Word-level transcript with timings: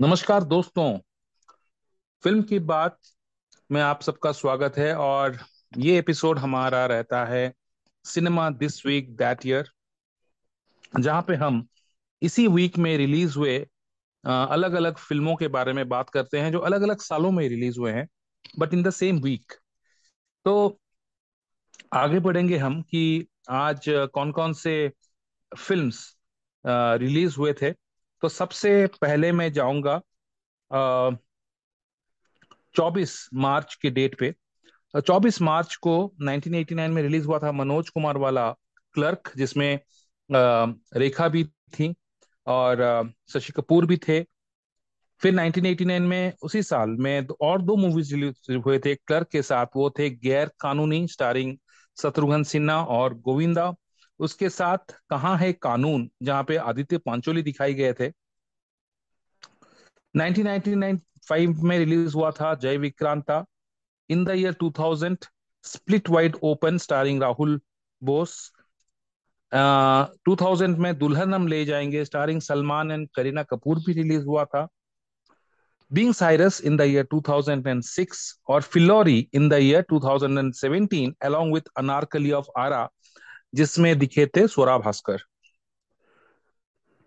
नमस्कार 0.00 0.44
दोस्तों। 0.44 0.98
फ़िल्म 2.24 2.42
की 2.42 2.58
बात 2.58 2.96
में 3.70 3.80
आप 3.80 4.02
सबका 4.02 4.30
स्वागत 4.32 4.76
है 4.78 4.94
और 4.96 5.36
ये 5.78 5.98
एपिसोड 5.98 6.38
हमारा 6.38 6.84
रहता 6.86 7.24
है 7.24 7.52
cinema 8.04 8.48
this 8.50 8.84
week 8.86 9.10
that 9.16 9.44
year, 9.46 9.68
जहाँ 11.00 11.22
पे 11.22 11.34
हम 11.34 11.62
इसी 12.22 12.46
वीक 12.48 12.78
में 12.78 12.96
रिलीज़ 12.98 13.36
हुए 13.38 13.58
अलग 14.24 14.72
अलग 14.72 14.96
फ़िल्मों 14.98 15.34
के 15.36 15.48
बारे 15.48 15.72
में 15.72 15.88
बात 15.88 16.10
करते 16.10 16.40
हैं, 16.40 16.52
जो 16.52 16.58
अलग 16.58 16.82
अलग 16.82 17.00
सालों 17.00 17.30
में 17.30 17.46
रिलीज़ 17.48 17.78
हुए 17.78 17.92
हैं, 17.92 18.06
but 18.58 18.74
in 18.74 18.82
the 18.82 18.90
same 18.92 19.18
week. 19.18 19.52
तो 20.46 20.80
आगे 21.92 22.20
बढ़ेंगे 22.20 22.56
हम 22.56 22.80
कि 22.82 23.26
आज 23.50 23.84
कौन 24.14 24.32
कौन 24.32 24.52
से 24.54 24.92
फिल्म्स 25.52 26.02
रिलीज़ 26.64 27.36
हुए 27.38 27.54
थे। 27.62 27.74
तो 28.22 28.28
सबसे 28.28 28.86
पहले 29.00 29.32
मैं 29.32 29.52
जाऊँगा 29.52 30.00
चौबीस 32.74 33.14
मार्च 33.34 33.74
के 33.82 33.90
डेट 33.90 34.18
पे। 34.18 34.32
चौबीस 34.94 35.40
मार्च 35.42 35.74
को 35.76 35.94
1989 36.22 36.90
में 36.90 37.02
रिलीज़ 37.02 37.26
हुआ 37.26 37.38
था 37.38 37.52
मनोज 37.52 37.88
कुमार 37.88 38.16
वाला 38.18 38.50
क्लर्क, 38.94 39.32
जिसमें 39.36 39.80
रेखा 40.30 41.28
भी 41.28 41.44
थी 41.44 41.94
और 42.46 43.12
शशि 43.32 43.52
कपूर 43.52 43.86
भी 43.86 43.96
थे। 43.98 44.20
फिर 45.22 45.34
1989 45.34 46.00
में, 46.00 46.32
उसी 46.42 46.62
साल 46.62 46.90
में 46.90 47.26
और 47.40 47.62
दो 47.62 47.76
मूवीज़ 47.76 48.14
रिलीज़ 48.14 48.58
हुए 48.58 48.78
थे। 48.78 48.94
क्लर्क 48.94 49.28
के 49.28 49.42
साथ 49.42 49.66
वो 49.76 49.90
थे 49.98 50.10
गैर 50.10 50.50
कानूनी 50.60 51.06
स्टारिंग 51.08 51.56
शत्रुघ्न 51.96 52.42
सिन्हा 52.44 52.82
और 52.84 53.14
गोविंदा। 53.20 53.72
उसके 54.20 54.48
साथ 54.48 54.92
कहा 55.10 55.34
है 55.36 55.52
कानून, 55.52 56.10
जहाँ 56.22 56.44
पे 56.44 56.56
आदित्य 56.56 56.98
पांचोली 56.98 57.42
दिखाई 57.42 57.74
गए 57.74 57.92
थे? 57.92 58.08
1995 60.14 61.62
में 61.64 61.78
रिलीज़ 61.78 62.14
हुआ 62.14 62.30
था 62.30 62.54
Jai 62.54 62.76
Vikranta. 62.76 63.44
In 64.10 64.24
the 64.24 64.30
year 64.30 64.56
2000 64.62 65.26
split 65.64 66.08
wide 66.10 66.36
open 66.42 66.78
starring 66.78 67.22
Rahul 67.22 67.60
Bose. 68.02 68.52
Two 69.52 70.36
thousand 70.36 70.76
में 70.76 70.98
दुल्हन 70.98 71.34
हम 71.34 71.46
ले 71.48 71.64
जाएँगे, 71.64 72.04
स्टारिंग 72.04 72.40
सलमान 72.40 72.90
एंड 72.90 73.08
करीना 73.14 73.42
कपूर 73.42 73.78
भी 73.78 73.92
रिलीज़ 73.92 74.24
हुआ 74.24 74.44
था। 74.44 74.66
Being 75.90 76.12
Cyrus 76.14 76.60
in 76.60 76.76
the 76.76 76.80
year 76.80 77.06
2006 77.14 78.40
और 78.48 78.62
Phillauri 78.62 79.28
in 79.34 79.48
the 79.48 79.52
year 79.52 79.84
2017 79.92 81.12
along 81.24 81.52
with 81.54 81.68
Anarkali 81.76 82.32
of 82.32 82.46
Arrah. 82.58 82.88
जिसमें 83.54 83.98
दिखे 83.98 84.26
थे 84.26 84.46
Swara 84.48 84.76
Bhaskar. 84.78 85.18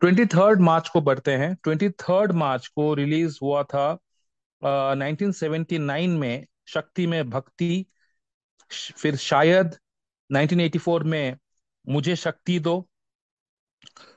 Twenty 0.02 0.26
third 0.26 0.62
March 0.62 0.90
को 0.90 1.02
बढ़ते 1.02 1.32
हैं। 1.32 1.56
ट्वेंटी 1.64 1.90
थर्ड 1.90 2.32
मार्च 2.32 2.68
को 2.68 2.94
रिलीज़ 2.94 3.38
हुआ 3.42 3.64
था 3.64 3.98
सेवेंटी 4.64 5.78
नाइन 5.78 6.18
में 6.18 6.46
शक्ति 6.68 7.08
में 7.08 7.30
भक्ति। 7.30 7.86
फिर 8.72 9.16
शायद 9.16 9.76
1984 10.30 11.04
में 11.04 11.38
मुझे 11.90 12.16
शक्ति 12.16 12.60
दो। 12.60 12.88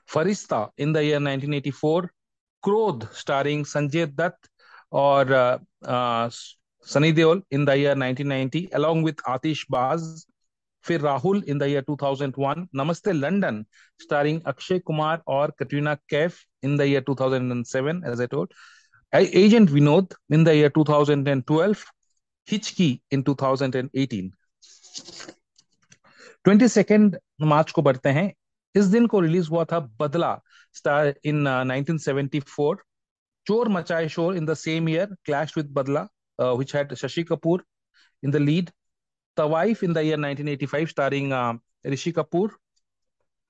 फरिश्ता 0.09 0.69
इन 0.79 0.93
द 0.93 0.97
ईयर 0.97 1.21
1984 1.21 2.07
क्रोध 2.63 3.13
स्टारिंग 3.13 3.65
संजय 3.67 4.07
दत्त 4.07 4.49
और 4.93 5.27
Sunny 6.87 7.13
Deol 7.13 7.43
in 7.53 7.65
the 7.65 7.71
year 7.71 7.97
1990 7.97 8.67
along 8.77 9.05
with 9.07 9.21
Aatish 9.29 9.67
Baaz. 9.71 10.01
फिर 10.87 11.01
राहुल 11.01 11.43
इन 11.49 11.59
द 11.59 11.63
ईयर 11.63 11.85
2001 11.91 12.67
नमस्ते 12.75 13.13
लंदन 13.13 13.65
स्टारिंग 14.03 14.41
अक्षय 14.47 14.79
कुमार 14.79 15.23
और 15.27 15.53
Katrina 15.59 15.95
Kaif 15.95 16.39
in 16.65 16.77
the 16.77 16.81
year 16.81 17.05
2007 17.11 18.05
as 18.13 18.21
I 18.21 18.27
told 18.27 18.49
agent 19.15 19.71
Vinod 19.71 20.15
in 20.33 20.45
the 20.45 20.49
year 20.49 20.73
2012 20.79 21.85
Hichki 22.49 22.89
in 23.13 23.23
2018 23.23 24.31
twenty 26.45 26.69
second 26.69 27.17
March 27.41 27.71
को 27.71 27.83
बढ़ते 27.83 28.09
हैं। 28.09 28.33
इस 28.75 28.85
दिन 28.85 29.07
को 29.07 29.21
release 29.21 29.49
हुआ 29.49 29.65
था 29.65 29.79
बदला 30.01 30.39
star 30.75 31.15
in 31.25 31.97
seventy 31.99 32.41
four 32.41 32.83
Chor 33.47 33.69
Machaye 33.69 34.09
Shor 34.09 34.37
in 34.37 34.47
the 34.47 34.55
same 34.55 34.89
year 34.89 35.15
clash 35.25 35.57
with 35.57 35.71
Badla 35.73 36.09
which 36.41 36.75
had 36.77 36.95
Shashi 36.95 37.23
Kapoor 37.23 37.65
in 38.23 38.31
the 38.31 38.37
lead 38.37 38.71
Tawaif 39.37 39.85
in 39.85 39.93
the 39.93 39.99
year 39.99 40.19
1985 40.19 40.89
starring 40.89 41.33
Rishi 41.87 42.13
Kapoor 42.13 42.59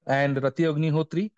and 0.06 0.38
Rati 0.38 0.64
Agnihotri 0.64 1.30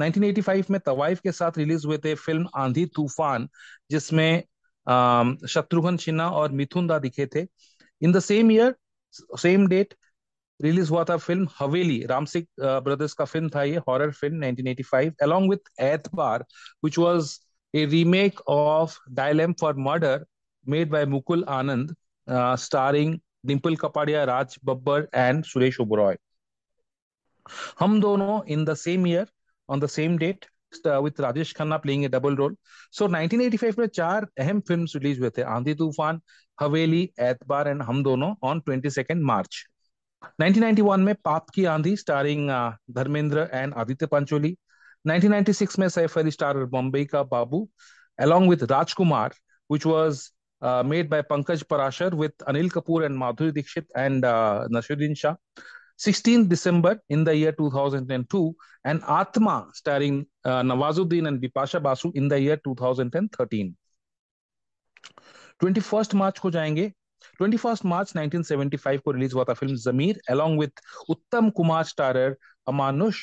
1985 0.00 0.70
में 0.70 0.80
तवाइफ 0.80 1.20
के 1.20 1.32
साथ 1.32 1.58
release 1.58 1.86
हुए 1.86 1.98
थे 1.98 2.14
film 2.14 2.48
आंधी 2.56 2.86
तूफ़ान 2.86 3.48
जिसमें 3.90 4.42
शत्रुघ्न 5.48 5.96
सिन्हा 5.96 6.28
और 6.30 6.52
मिथुन 6.52 6.86
दा 6.86 6.98
दिखे 6.98 7.26
थे। 7.34 7.46
In 8.02 8.12
the 8.12 8.18
same 8.18 8.50
year 8.50 8.74
same 9.40 9.66
date 9.68 9.94
release 10.62 10.90
हुआ 10.90 11.04
था 11.04 11.16
फ़िल्म 11.16 11.48
हवेली 11.58 12.02
राम 12.06 12.24
सिंह 12.24 12.46
ब्रदर्स 12.60 13.12
का 13.12 13.24
फ़िल्म 13.24 13.48
था 13.54 13.62
ये 13.62 13.76
हॉरर 13.88 14.10
फ़िल्म 14.10 14.44
1985 14.44 15.22
along 15.26 15.48
with 15.52 15.70
एतबार 15.80 16.44
which 16.86 16.98
was 16.98 17.32
a 17.74 17.86
remake 17.86 18.38
of 18.46 18.96
Dilemma 19.20 19.54
for 19.58 19.72
Murder 19.74 20.26
made 20.66 20.90
by 20.90 21.04
Mukul 21.04 21.44
Anand 21.44 21.92
uh, 22.28 22.56
Dimple 23.46 23.76
Kapadia 23.76 24.24
Raj 24.24 24.56
Babbar 24.64 25.08
and 25.14 25.44
Suresh 25.44 25.80
Oberoi 25.80 26.16
Hum 27.80 28.00
Dono 28.00 28.40
in 28.48 28.64
the 28.64 28.74
same 28.74 29.06
year 29.06 29.26
on 29.68 29.80
the 29.80 29.86
same 29.86 30.18
date 30.18 30.46
with 30.86 31.20
Rajesh 31.20 31.52
Khanna 31.56 31.76
playing 31.76 32.04
a 32.04 32.08
double 32.08 32.36
role 32.36 32.56
so 32.92 33.08
1985 33.08 33.78
में 33.78 33.86
चार 33.86 34.26
अहम 34.38 34.60
films 34.60 34.96
release 34.96 35.20
हुए 35.20 35.30
थे. 35.30 35.42
आंधी 35.42 35.74
तूफ़ान 35.74 36.20
हवेली 36.60 37.02
एतबार 37.20 37.68
and 37.68 37.82
हम 37.82 38.02
दोनों 38.04 38.34
ऑन 38.42 38.60
ट्वेंटी 38.60 39.14
मार्च 39.14 39.64
1991 40.40 40.98
में 40.98 41.14
पाप 41.14 41.50
की 41.54 41.64
आंधी 41.64 41.96
स्टारिंग 41.96 42.50
धर्मेंद्र 42.90 43.48
एंड 43.52 43.74
आदित्य 43.74 44.06
पंचोली. 44.06 44.56
1996 45.06 45.78
में 45.78 45.88
सैफ 45.88 46.18
अली 46.18 46.30
स्टार 46.30 46.64
बॉम्बे 46.64 47.04
का 47.04 47.22
बाबू 47.22 47.68
along 48.18 48.46
with 48.46 48.60
Rajkumar, 48.62 49.32
which 49.70 49.84
was 49.84 50.30
uh, 50.64 50.82
made 50.82 51.08
by 51.10 51.20
Pankaj 51.22 51.62
Parashar 51.64 52.12
with 52.14 52.36
Anil 52.48 52.70
Kapoor 52.70 53.04
and 53.06 53.16
Madhuri 53.16 53.54
Dixit 53.54 53.86
and 53.94 54.24
uh, 54.24 54.66
Nasruddin 54.72 55.16
Shah. 55.16 55.36
16th 55.98 56.48
December 56.48 56.98
in 57.08 57.22
the 57.22 57.36
year 57.36 57.52
2002 57.52 58.54
and 58.84 59.00
Atma 59.06 59.68
starring 59.72 60.26
uh, 60.44 60.62
Nawazuddin 60.62 61.28
and 61.28 61.40
Bipasha 61.40 61.80
Basu 61.80 62.10
in 62.14 62.26
the 62.28 62.40
year 62.40 62.56
2013. 62.64 63.76
21st 65.62 66.14
मार्च 66.14 66.38
को 66.38 66.50
जाएँगे 66.50 66.92
21st 67.42 67.84
मार्च 67.84 68.12
1975 68.16 69.00
को 69.04 69.10
release 69.10 69.34
हुआ 69.34 69.44
था 69.48 69.54
film 69.54 69.76
Zameer 69.84 70.20
along 70.30 70.58
with 70.62 70.82
उत्तम 71.08 71.50
Kumar 71.50 71.84
starrer 71.84 72.36
अमानुष 72.68 73.20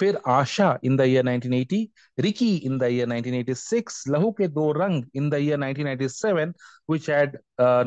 फिर 0.00 0.18
Asha 0.28 0.78
in 0.84 0.96
the 0.96 1.00
year 1.00 1.24
1980 1.24 1.84
Ricky 2.18 2.54
in 2.56 2.78
the 2.78 2.88
year 2.92 3.08
1986 3.08 4.02
Lahu 4.08 4.30
Ke 4.38 4.48
Do 4.48 4.70
Rang 4.72 5.04
in 5.14 5.28
the 5.30 5.34
year 5.34 5.58
1997 5.58 6.52
which 6.90 7.10
had 7.10 7.36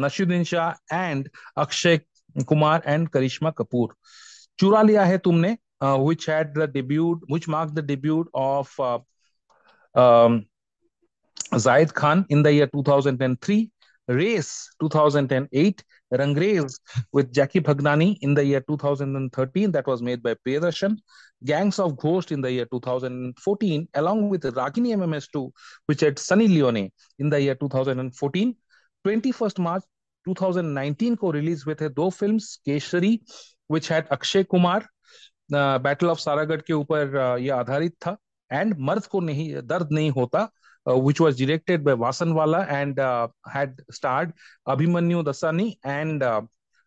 Naseeruddin 0.04 0.44
Shah 0.44 0.98
and 0.98 1.30
Akshay 1.58 2.00
Kumar 2.48 2.84
and 2.86 3.08
Karisma 3.10 3.52
Kapoor 3.58 3.96
Chura 4.60 4.82
Liya 4.82 5.04
Hai 5.04 5.18
Tumne 5.18 5.58
which 5.84 6.30
had 6.30 6.58
the 6.58 6.70
debut 6.74 7.26
which 7.32 7.50
mark 7.50 7.72
the 7.72 7.86
debut 7.86 8.30
of 8.36 8.76
Zayed 11.58 11.92
Khan 11.92 12.26
in 12.32 12.44
the 12.44 12.48
year 12.48 12.70
2003 12.76 13.66
Race 14.08 14.70
2008, 14.80 15.84
Rangrez 16.14 16.80
with 17.14 17.32
Jackie 17.34 17.62
Bhagnani 17.62 18.18
in 18.22 18.34
the 18.34 18.44
year 18.44 18.62
2013 18.62 19.72
that 19.72 19.88
was 19.88 20.02
made 20.02 20.22
by 20.22 20.34
Priyadarshan, 20.34 20.98
Gangs 21.46 21.80
of 21.80 21.98
Ghost 21.98 22.32
in 22.32 22.42
the 22.42 22.52
year 22.52 22.66
2014 22.66 23.88
along 23.94 24.30
with 24.30 24.44
Ragini 24.44 24.96
MMS2 24.96 25.52
which 25.86 26.02
had 26.02 26.20
Sunny 26.20 26.48
Leone 26.48 26.92
in 27.20 27.30
the 27.30 27.42
year 27.42 27.56
2014. 27.56 28.56
21st 29.08 29.60
March 29.60 29.84
2019 30.26 31.16
को 31.16 31.32
release 31.32 31.64
हुए 31.66 31.76
थे 31.76 31.90
दो 31.90 32.10
films 32.10 32.56
Kesari 32.66 33.20
which 33.72 33.92
had 33.92 34.08
Akshay 34.08 34.44
Kumar 34.44 34.88
battle 35.54 36.08
of 36.08 36.20
Saragarhi 36.20 36.62
के 36.62 36.74
ऊपर 36.74 37.08
uh, 37.08 37.42
यह 37.42 37.56
आधारित 37.56 37.94
था 38.06 38.18
and 38.52 38.76
मर्द 38.80 39.06
को 39.06 39.20
नहीं 39.20 39.54
दर्द 39.64 39.88
नहीं 39.92 40.12
होता 40.12 40.48
uh, 40.48 40.61
which 40.86 41.20
was 41.20 41.38
directed 41.38 41.84
by 41.84 41.94
Vasanwala 41.94 42.68
and 42.70 43.00
uh, 43.00 43.28
had 43.46 43.80
starred 43.92 44.34
Abhimanyu 44.68 45.24
Dasani 45.24 45.78
and 45.84 46.24
uh, 46.24 46.42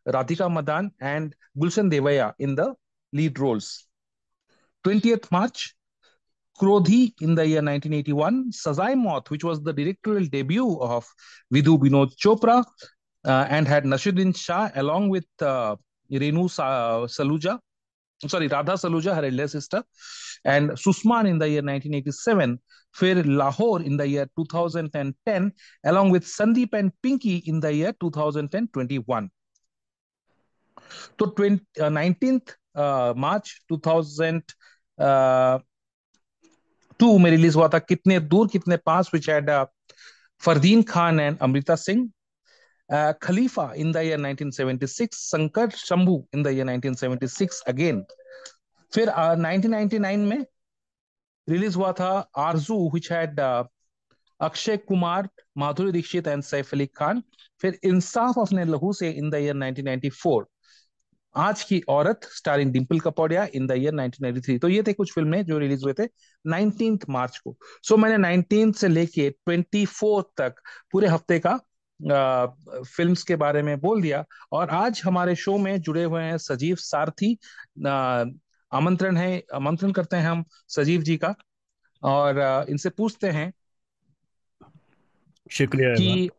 Radhika 0.09 0.53
Madan 0.53 0.91
and 1.01 1.35
Gulshan 1.59 1.91
Devaya 1.91 2.35
in 2.39 2.55
the 2.55 2.75
lead 3.13 3.39
roles. 3.39 3.87
20th 4.85 5.31
March, 5.31 5.75
Krodhi 6.61 7.15
in 7.21 7.35
the 7.35 7.47
year 7.47 7.63
1981, 7.63 8.53
Sazai 8.53 8.97
Moth, 8.97 9.31
which 9.31 9.43
was 9.43 9.63
the 9.63 9.73
directorial 9.73 10.27
debut 10.27 10.79
of 10.81 11.07
Vidhu 11.53 11.79
Binod 11.79 12.15
Chopra 12.17 12.65
uh, 13.25 13.47
and 13.49 13.67
had 13.67 13.85
Nasruddin 13.85 14.37
Shah 14.37 14.71
along 14.75 15.09
with 15.09 15.27
uh, 15.41 15.77
Renu 16.13 16.51
Sa- 16.51 17.07
Saluja 17.07 17.59
sorry 18.29 18.47
Radha 18.47 18.77
Saluja 18.77 19.15
her 19.15 19.25
elder 19.25 19.47
sister 19.47 19.83
and 20.47 20.75
Susman 20.75 21.27
in 21.27 21.39
the 21.39 21.43
year 21.43 21.63
1987 21.63 22.57
फिर 22.95 23.25
Lahore 23.25 23.83
in 23.83 23.97
the 23.97 24.01
year 24.01 24.29
2010 24.41 25.51
along 25.85 26.13
with 26.13 26.23
Sandeep 26.23 26.75
and 26.75 26.91
Pinky 27.03 27.37
in 27.37 27.61
the 27.61 27.65
year 27.65 27.95
2010-21 28.05 29.29
तो 31.19 31.27
19th 31.91 32.51
मार्च 33.17 33.63
uh, 33.73 33.79
uh, 33.79 33.89
2002 37.01 37.19
में 37.19 37.31
रिलीज़ 37.31 37.57
हुआ 37.57 37.69
था 37.69 37.79
Kitne 37.79 38.21
Door 38.21 38.49
Kitne 38.49 38.77
Paas 38.77 39.11
which 39.15 39.31
had 39.31 39.51
Fardeen 40.43 40.83
Khan 40.83 41.21
and 41.21 41.39
Amrita 41.39 41.77
Singh 41.77 42.11
Khalifa 42.93 43.73
in 43.77 43.93
the 43.93 43.97
year 43.97 44.19
1976 44.19 45.09
Sankat 45.13 45.73
Shambhu 45.73 46.29
in 46.35 46.43
the 46.43 46.47
year 46.47 46.67
1976 46.67 47.61
again 47.69 48.05
फिर 48.95 49.09
uh, 49.09 49.37
1999 49.37 50.17
में 50.17 50.47
रिलीज़ 51.49 51.77
हुआ 51.77 51.93
था 51.93 52.31
Aarzoo 52.37 52.91
which 52.95 53.13
had 53.13 53.41
Akshay 54.41 54.77
Kumar 54.77 55.29
Madhuri 55.59 55.93
Dixit 55.93 56.27
and 56.27 56.43
Saif 56.43 56.73
Ali 56.75 56.87
Khan 56.87 57.23
फिर 57.61 57.79
इंसाफ 57.85 58.39
अपने 58.39 58.65
लहू 58.65 58.93
से 58.93 59.11
इन 59.11 59.31
the 59.31 59.35
year 59.35 59.55
1994 59.55 60.45
Aaj 61.37 61.63
Ki 61.63 61.81
Aurat 61.89 62.21
starring 62.25 62.73
Dimple 62.73 63.01
Kapadia 63.01 63.49
in 63.55 63.67
the 63.67 63.73
year 63.73 63.93
1993 63.93 64.61
तो 64.61 64.69
ये 64.69 64.83
थे 64.83 64.93
कुछ 64.93 65.13
फ़िल्में 65.13 65.45
जो 65.45 65.59
रिलीज़ 65.59 65.85
हुए 65.85 65.93
थे 65.93 66.09
नाइनटीन 66.47 66.99
मार्च 67.11 67.39
को. 67.39 67.57
सो 67.83 67.95
so, 67.95 68.03
मैंने 68.03 68.17
नाइनटीन 68.17 68.73
से 68.73 68.89
लेके 68.89 69.31
ट्वेंटी 69.31 69.87
तक 70.37 70.55
पूरे 70.93 71.09
हफ़्ते 71.09 71.39
का 71.39 71.61
फिल्म्स 72.97 73.23
के 73.23 73.37
बारे 73.37 73.63
में 73.63 73.81
बोल 73.81 74.03
दिया। 74.03 74.25
और 74.53 74.71
आज 74.71 75.03
हमारे 75.05 75.35
शो 75.35 75.59
में 75.59 75.81
जुड़े 75.81 76.05
हुए 76.05 76.23
हैं 76.23 76.39
सजीव 76.39 76.77
सारथी। 76.77 77.39
आमंत्रण 78.73 79.17
है 79.17 79.43
आमंत्रण 79.55 79.93
करते 79.93 80.17
हैं 80.17 80.27
हम 80.27 80.45
सजीव 80.69 81.03
जी 81.03 81.17
का। 81.17 81.35
और 82.03 82.67
इनसे 82.69 82.91
पूछते 82.91 83.27
हैं 83.27 83.53
शुक्रिया 85.51 85.95
कि 85.95 86.31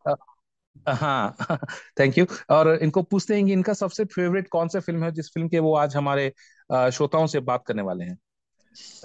हाँ 0.89 1.35
थैंक 1.99 2.17
यू 2.17 2.25
और 2.49 2.79
इनको 2.81 3.03
पूछते 3.03 3.35
हैं 3.35 3.45
कि 3.45 3.53
इनका 3.53 3.73
सबसे 3.73 4.05
फेवरेट 4.05 4.47
कौन 4.47 4.67
सा 4.67 4.79
फ़िल्म 4.79 5.03
है 5.03 5.11
जिस 5.11 5.27
फ़िल्म 5.27 5.47
के 5.49 5.59
वो 5.59 5.75
आज 5.75 5.95
हमारे 5.95 6.33
श्रोताओं 6.73 7.27
से 7.27 7.39
बात 7.39 7.63
करने 7.67 7.81
वाले 7.81 8.05
हैं? 8.05 8.17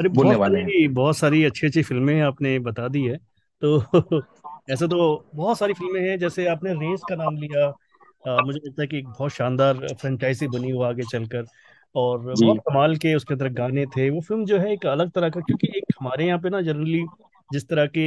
अरे 0.00 0.08
बोलने 0.08 0.34
वाले 0.34 0.58
हैं। 0.58 0.94
बहुत 0.94 1.16
सारी 1.16 1.44
अच्छी 1.44 1.66
अच्छी 1.66 1.82
फ़िल्में 1.82 2.20
आपने 2.20 2.58
बता 2.58 2.88
दी 2.88 3.04
है। 3.04 3.16
तो 3.62 3.80
ऐसे 4.68 4.86
तो 4.88 4.98
बहुत 5.34 5.58
सारी 5.58 5.72
फ़िल्में 5.74 6.00
हैं 6.00 6.18
जैसे 6.18 6.46
आपने 6.46 6.72
रेस 6.74 7.04
का 7.04 7.14
नाम 7.16 7.36
लिया 7.36 7.66
आ, 8.24 8.40
मुझे 8.40 8.58
लगता 8.58 8.82
है 8.82 8.86
कि 8.88 8.98
एक 8.98 9.06
बहुत 9.08 9.32
शानदार 9.32 9.78
फ्रेंचाइजी 9.94 10.46
बनी 10.48 10.70
हुआ 10.70 10.88
आगे 10.88 11.02
चलकर 11.04 11.46
और 11.94 12.18
बहुत 12.34 12.58
कमाल 12.68 12.96
के 12.96 13.14
उसके 13.14 13.34
अंदर 13.34 13.48
गाने 13.52 13.86
थे। 13.86 14.08
वो 14.10 14.20
फ़िल्म 14.20 14.44
जो 14.46 14.58
है 14.58 14.72
एक 14.72 14.86
अलग 14.86 15.10
तरह 15.10 15.30
का 15.30 15.40
क्योंकि 15.40 15.68
एक 15.78 15.84
हमारे 16.00 16.26
यहाँ 16.26 16.38
पे 16.40 16.50
ना 16.50 16.60
जनरली 16.62 17.04
जिस 17.50 17.68
तरह 17.68 17.86
के 17.88 18.04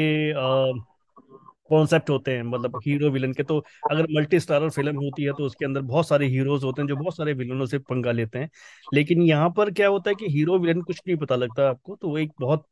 कॉन्सेप्ट 1.69 2.09
होते 2.09 2.31
हैं 2.35 2.43
मतलब 2.43 2.75
हीरो 2.85 3.09
विलन 3.11 3.33
के 3.33 3.43
तो 3.43 3.57
अगर 3.91 4.07
मल्टी 4.11 4.39
स्टारर 4.39 4.69
फ़िल्म 4.69 4.95
होती 4.97 5.23
है 5.23 5.33
तो 5.33 5.43
उसके 5.45 5.65
अंदर 5.65 5.81
बहुत 5.83 6.07
सारे 6.07 6.27
हीरोज 6.27 6.63
होते 6.63 6.81
हैं 6.81 6.87
जो 6.87 6.95
बहुत 6.95 7.15
सारे 7.17 7.33
विलनों 7.33 7.65
से 7.65 7.79
पंगा 7.81 8.11
लेते 8.11 8.39
हैं। 8.39 8.49
लेकिन 8.93 9.21
यहाँ 9.21 9.49
पर 9.57 9.71
क्या 9.71 9.87
होता 9.87 10.09
है 10.09 10.15
कि 10.15 10.27
हीरो 10.29 10.57
विलन 10.59 10.81
कुछ 10.81 11.01
नहीं 11.07 11.17
पता 11.17 11.35
लगता 11.35 11.69
आपको 11.69 11.95
तो 11.95 12.09
वो 12.09 12.17
एक 12.17 12.31
बहुत 12.39 12.65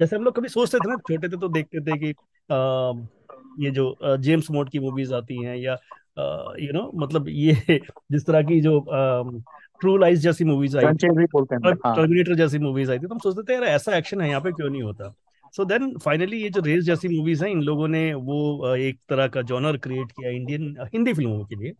जैसे 0.00 0.16
हम 0.16 0.22
लोग 0.22 0.34
कभी 0.34 0.48
सोचते 0.48 0.78
थे 0.78 0.88
ना 0.88 0.96
छोटे 0.96 1.28
थे 1.28 1.36
तो 1.36 1.48
देखते 1.48 1.80
थे 1.80 1.98
कि 1.98 2.10
आ, 2.50 2.92
ये 3.60 3.70
जो 3.70 4.16
जेम्स 4.18 4.50
मोड 4.50 4.70
की 4.70 4.78
मूवीज़ 4.78 5.14
आती 5.14 5.42
हैं 5.44 5.56
या 5.56 5.76
यू 6.60 6.72
नो 6.72 6.90
मतलब 6.94 7.28
ये 7.28 7.54
जिस 8.12 8.26
तरह 8.26 8.42
की 8.42 8.60
जो 8.60 8.80
ट्रू 9.80 9.96
लाइफ 9.96 10.18
जैसी 10.18 10.44
मूवीज़ 10.44 10.76
आई 10.78 10.84
टर्मिनेटर 10.84 12.30
हाँ। 12.30 12.36
जैसी 12.36 12.58
मूवीज़ 12.58 12.90
आई 12.90 12.98
थी 12.98 13.06
तो 13.06 13.14
हम 13.14 13.18
सोचते 13.18 13.42
थे 13.42 13.54
यार 13.54 13.64
ऐसा 13.64 13.96
एक्शन 13.96 14.20
है 14.20 14.28
यहाँ 14.28 14.40
पे 14.40 14.52
क्यों 14.52 14.70
नहीं 14.70 14.82
होता? 14.82 15.14
सो 15.54 15.64
देन 15.64 15.98
फाइनली 15.98 16.42
ये 16.42 16.48
जो 16.50 16.60
रेस 16.60 16.84
जैसी 16.84 17.08
मूवीज़ 17.08 17.44
हैं 17.44 17.50
इन 17.50 17.62
लोगों 17.62 17.88
ने 17.88 18.12
वो 18.14 18.74
एक 18.76 18.98
तरह 19.08 19.28
का 19.28 19.42
जॉनर 19.42 19.76
क्रिएट 19.76 20.12
किया 20.12 20.30
इंडियन 20.30 20.76
हिंदी 20.94 21.12
फ़िल्मों 21.12 21.44
के 21.44 21.56
लिए। 21.56 21.72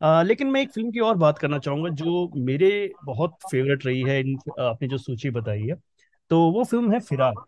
आ, 0.00 0.22
लेकिन 0.22 0.46
मैं 0.46 0.62
एक 0.62 0.70
फ़िल्म 0.70 0.90
की 0.90 1.00
और 1.00 1.16
बात 1.16 1.38
करना 1.38 1.58
चाहूँगा 1.58 1.88
जो 1.88 2.30
मेरे 2.36 2.70
बहुत 3.04 3.36
फेवरेट 3.50 3.86
रही 3.86 4.02
है 4.02 4.20
इन 4.20 4.38
आपने 4.60 4.88
जो 4.88 4.98
सूची 4.98 5.30
बताई 5.30 5.62
है 5.62 5.74
तो 6.30 6.40
वो 6.50 6.64
फ़िल्म 6.64 6.92
है 6.92 7.00
फिराक 7.00 7.44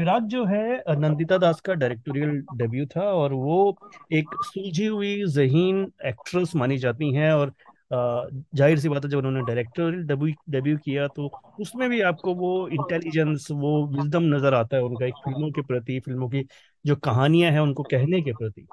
फिराक 0.00 0.22
जो 0.22 0.44
है 0.44 0.82
नंदिता 0.96 1.38
दास 1.38 1.60
का 1.60 1.74
डायरेक्टोरियल 1.74 2.30
डेब्यू 2.54 2.86
था 2.86 3.02
और 3.02 3.32
वो 3.32 3.76
एक 4.12 4.34
सुलझी 4.42 4.86
हुई 4.86 5.24
जहीन 5.26 5.92
एक्ट्रेस 6.06 6.54
मानी 6.56 6.78
जाती 6.78 7.12
हैं 7.14 7.32
और 7.32 7.52
ज़ाहिर 7.92 8.78
सी 8.78 8.88
बात 8.88 9.04
है 9.04 9.10
जब 9.10 9.18
उन्होंने 9.18 9.40
डायरेक्टोरियल 9.40 10.02
डेब्यू 10.06 10.34
डेब्यू 10.50 10.76
किया 10.76 11.08
तो 11.08 11.30
उसमें 11.60 11.88
भी 11.90 12.00
आपको 12.00 12.34
वो 12.34 12.68
इंटेलिजेंस 12.68 13.48
वो 13.50 13.86
विजडम 13.86 14.22
नज़र 14.22 14.54
आता 14.54 14.76
है 14.76 14.82
उनका 14.82 15.06
एक 15.06 15.14
फ़िल्मों 15.14 15.50
के 15.50 15.62
प्रति 15.62 16.00
फ़िल्मों 16.00 16.28
की 16.28 16.44
जो 16.86 16.96
कहानियाँ 16.96 17.52
हैं 17.52 17.60
उनको 17.60 17.82
कहने 17.82 18.22
के 18.22 18.32
प्रति। 18.32 18.66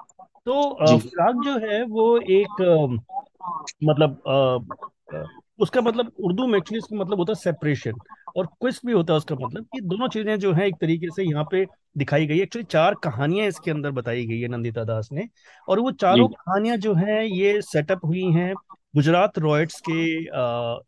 तो 0.46 0.98
फिराक 0.98 1.34
जो। 1.44 1.58
है 1.58 1.84
वो 1.84 2.18
एक 2.18 2.62
मतलब 3.84 4.22
उसका 5.58 5.80
मतलब 5.80 6.12
उर्दू 6.24 6.46
में 6.46 6.56
एक्चुअली 6.58 6.78
इसका 6.78 6.96
मतलब 6.96 7.18
होता 7.18 7.32
है 7.32 7.36
सेपरेशन 7.36 7.94
और 8.36 8.46
क्विस्ट 8.46 8.86
भी 8.86 8.92
होता 8.92 9.12
है 9.12 9.16
उसका 9.16 9.34
मतलब 9.36 9.64
कि 9.64 9.80
दोनों 9.82 10.08
चीज़ें 10.08 10.38
जो 10.38 10.52
है 10.52 10.66
एक 10.66 10.74
तरीके 10.80 11.10
से 11.10 11.22
यहाँ 11.24 11.44
पे 11.50 11.64
दिखाई 11.96 12.26
गई। 12.26 12.40
एक्चुअली 12.40 12.66
चार 12.70 12.94
कहानियाँ 13.02 13.46
इसके 13.46 13.70
अंदर 13.70 13.90
बताई 13.92 14.24
गई 14.26 14.40
है 14.40 14.48
नंदिता 14.48 14.84
दास 14.84 15.08
ने 15.12 15.28
और 15.68 15.80
वो 15.80 15.90
चारों 15.92 16.28
कहानियाँ 16.28 16.76
जो 16.78 16.94
है 16.94 17.26
ये 17.28 17.60
सेटअप 17.62 18.04
हुई 18.04 18.24
हैं 18.32 18.52
गुजरात 18.94 19.38
रॉयट्स 19.38 19.80
के 19.88 20.02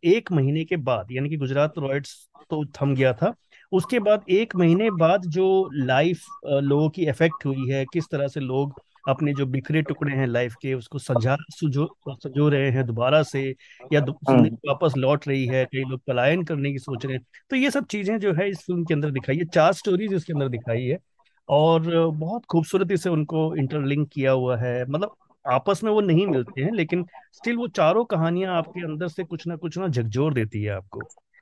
एक 0.09 0.31
महीने 0.31 0.63
के 0.65 0.77
बाद 0.79 1.07
यानी 1.11 1.29
कि 1.29 1.37
गुजरात 1.37 1.77
रॉयट्स 1.77 2.15
तो 2.49 2.63
थम 2.75 2.95
गया 2.95 3.13
था। 3.13 3.33
उसके 3.71 3.99
बाद 3.99 4.23
एक 4.29 4.55
महीने 4.55 4.89
बाद 4.91 5.25
जो 5.29 5.47
लाइफ 5.73 6.23
लोगों 6.45 6.89
की 6.89 7.05
इफ़ेक्ट 7.09 7.45
हुई 7.45 7.69
है 7.69 7.85
किस 7.93 8.09
तरह 8.11 8.27
से 8.27 8.39
लोग 8.39 8.81
अपने 9.05 9.33
जो 9.33 9.45
बिखरे 9.45 9.81
टुकड़े 9.81 10.15
हैं 10.15 10.27
लाइफ 10.27 10.55
के 10.61 10.73
उसको 10.73 10.99
सजा 10.99 11.35
सुजो 11.51 11.85
सजो 12.09 12.47
रहे 12.49 12.69
हैं 12.71 12.85
दोबारा 12.85 13.21
से 13.23 13.43
या 13.93 13.99
हाँ। 14.29 14.41
वापस 14.67 14.93
लौट 14.97 15.27
रही 15.27 15.45
है 15.47 15.63
कई 15.65 15.83
लोग 15.83 16.01
पलायन 16.07 16.43
करने 16.43 16.71
की 16.71 16.79
सोच 16.79 17.05
रहे 17.05 17.15
हैं। 17.15 17.23
तो 17.51 17.55
ये 17.55 17.71
सब 17.71 17.85
चीज़ें 17.85 18.17
जो 18.19 18.33
है 18.33 18.49
इस 18.49 18.59
फ़िल्म 18.59 18.83
के 18.85 18.93
अंदर 18.93 19.11
दिखाई 19.11 19.37
है। 19.37 19.45
चार 19.45 19.73
स्टोरीज 19.73 20.13
इसके 20.13 20.33
अंदर 20.33 20.49
दिखाई 20.49 20.83
है 20.83 20.97
और 21.49 21.81
बहुत 22.09 22.45
खूबसूरती 22.45 22.97
से 22.97 23.09
उनको 23.09 23.55
इंटरलिंक 23.55 24.07
किया 24.09 24.31
हुआ 24.31 24.57
है। 24.57 24.85
मतलब 24.85 25.15
आपस 25.45 25.83
में 25.83 25.91
वो 25.91 26.01
नहीं 26.01 26.27
मिलते 26.27 26.61
हैं 26.61 26.71
लेकिन 26.71 27.05
स्टिल 27.33 27.57
वो 27.57 27.67
चारों 27.67 28.03
कहानियाँ 28.05 28.55
आपके 28.57 28.81
अंदर 28.81 29.07
से 29.07 29.23
कुछ 29.23 29.47
ना 29.47 29.55
कुछ 29.55 29.77
ना 29.77 29.87
झकझोर 29.87 30.33
देती 30.33 30.63
है 30.63 30.71
आपको 30.71 31.01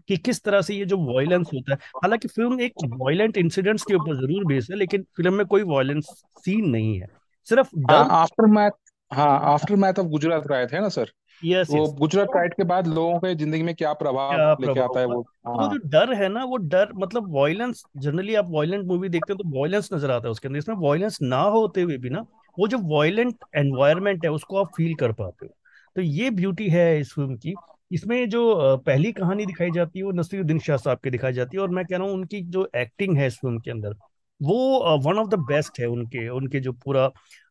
कि 0.09 0.17
किस 0.17 0.43
तरह 0.43 0.61
से 0.61 0.75
ये 0.75 0.85
जो 0.85 0.97
वॉयलेंस 0.97 1.49
होता 1.53 1.73
है। 1.73 1.77
हालाँकि 1.95 2.27
फ़िल्म 2.27 2.59
एक 2.61 2.73
वायलेंट 2.95 3.37
इंसिडेंट्स 3.37 3.83
के 3.83 3.93
ऊपर 3.93 4.15
ज़रूर 4.17 4.45
बेस 4.45 4.67
है 4.71 4.77
लेकिन 4.77 5.03
फ़िल्म 5.17 5.33
में 5.33 5.45
कोई 5.45 5.63
वायलेंस 5.63 6.05
सीन 6.45 6.69
नहीं 6.69 6.99
है। 6.99 7.18
सिर्फ़ 7.49 7.69
आफ्टर 7.91 8.45
मैथ 8.47 8.71
हाँ 9.11 9.39
after 9.53 9.75
math 9.75 9.99
of 9.99 10.07
Gujarat 10.07 10.47
right 10.47 10.73
है 10.73 10.81
ना 10.81 10.89
सर 10.89 11.11
यस 11.41 11.69
वो 11.69 11.87
गुजरात 11.99 12.35
राइट 12.35 12.53
के 12.53 12.63
बाद 12.63 12.87
लोगों 12.87 13.19
के 13.19 13.33
ज़िंदगी 13.35 13.63
में 13.63 13.73
क्या 13.75 13.93
प्रभाव 13.93 14.61
लेके 14.61 14.79
आता 14.79 14.99
है 14.99 15.05
वो? 15.05 15.21
हाँ। 15.47 15.55
वो 15.55 15.67
जो 15.67 15.77
डर 15.89 16.13
है 16.13 16.27
ना 16.29 16.43
वो 16.43 16.57
डर 16.57 16.91
मतलब 16.95 17.31
वायलेंस 17.35 17.83
जनरली 17.97 18.35
आप 18.35 18.47
वायलेंट 18.49 18.85
मूवी 18.87 19.09
देखते 19.09 19.33
हैं 19.33 19.37
तो 19.37 19.59
वायलेंस 19.59 19.89
नज़र 19.93 20.11
आता 20.11 20.27
है 20.27 20.31
उसके 20.31 20.47
अंदर। 20.47 20.59
इसमें 20.59 20.75
वायलेंस 20.79 21.17
ना 21.21 21.41
होते 21.49 21.81
हुए 21.81 21.97
भी 21.97 22.09
ना 22.09 22.25
वो 22.57 22.67
जो 22.67 22.77
वायलेंट 22.89 23.35
एनवायरमेंट 23.55 24.25
है 24.25 24.31
उसको 24.31 24.57
आप 24.57 24.71
फील 24.75 24.95
कर 24.95 25.11
पाते 25.13 25.45
हो। 25.45 25.53
तो 25.95 26.01
ये 26.01 26.29
ब्यूटी 26.31 26.67
है 26.69 26.99
इस 26.99 27.13
फ़िल्म 27.13 27.35
की। 27.37 27.53
इसमें 27.91 28.29
जो 28.29 28.41
पहली 28.79 29.11
कहानी 29.13 29.45
दिखाई 29.45 29.71
जाती 29.71 29.99
है 29.99 30.05
वो 30.05 30.11
नसीरुद्दीन 30.11 30.59
शाह 30.59 30.77
साहब 30.77 30.99
की 31.03 31.09
दिखाई 31.09 31.33
जाती 31.33 31.57
है 31.57 31.61
और 31.63 31.69
मैं 31.69 31.85
कह 31.85 31.97
रहा 31.97 32.07
हूँ 32.07 32.13
उनकी 32.13 32.41
जो 32.49 32.67
एक्टिंग 32.75 33.17
है 33.17 33.27
इस 33.27 33.37
फ़िल्म 33.37 33.59
के 33.59 33.71
अंदर 33.71 33.93
वो 34.41 34.97
वन 35.05 35.17
ऑफ़ 35.19 35.27
द 35.29 35.39
बेस्ट 35.47 35.79
है 35.79 35.87
उनके 35.87 36.27
उनके 36.29 36.59
जो 36.59 36.71
पूरा 36.75 37.07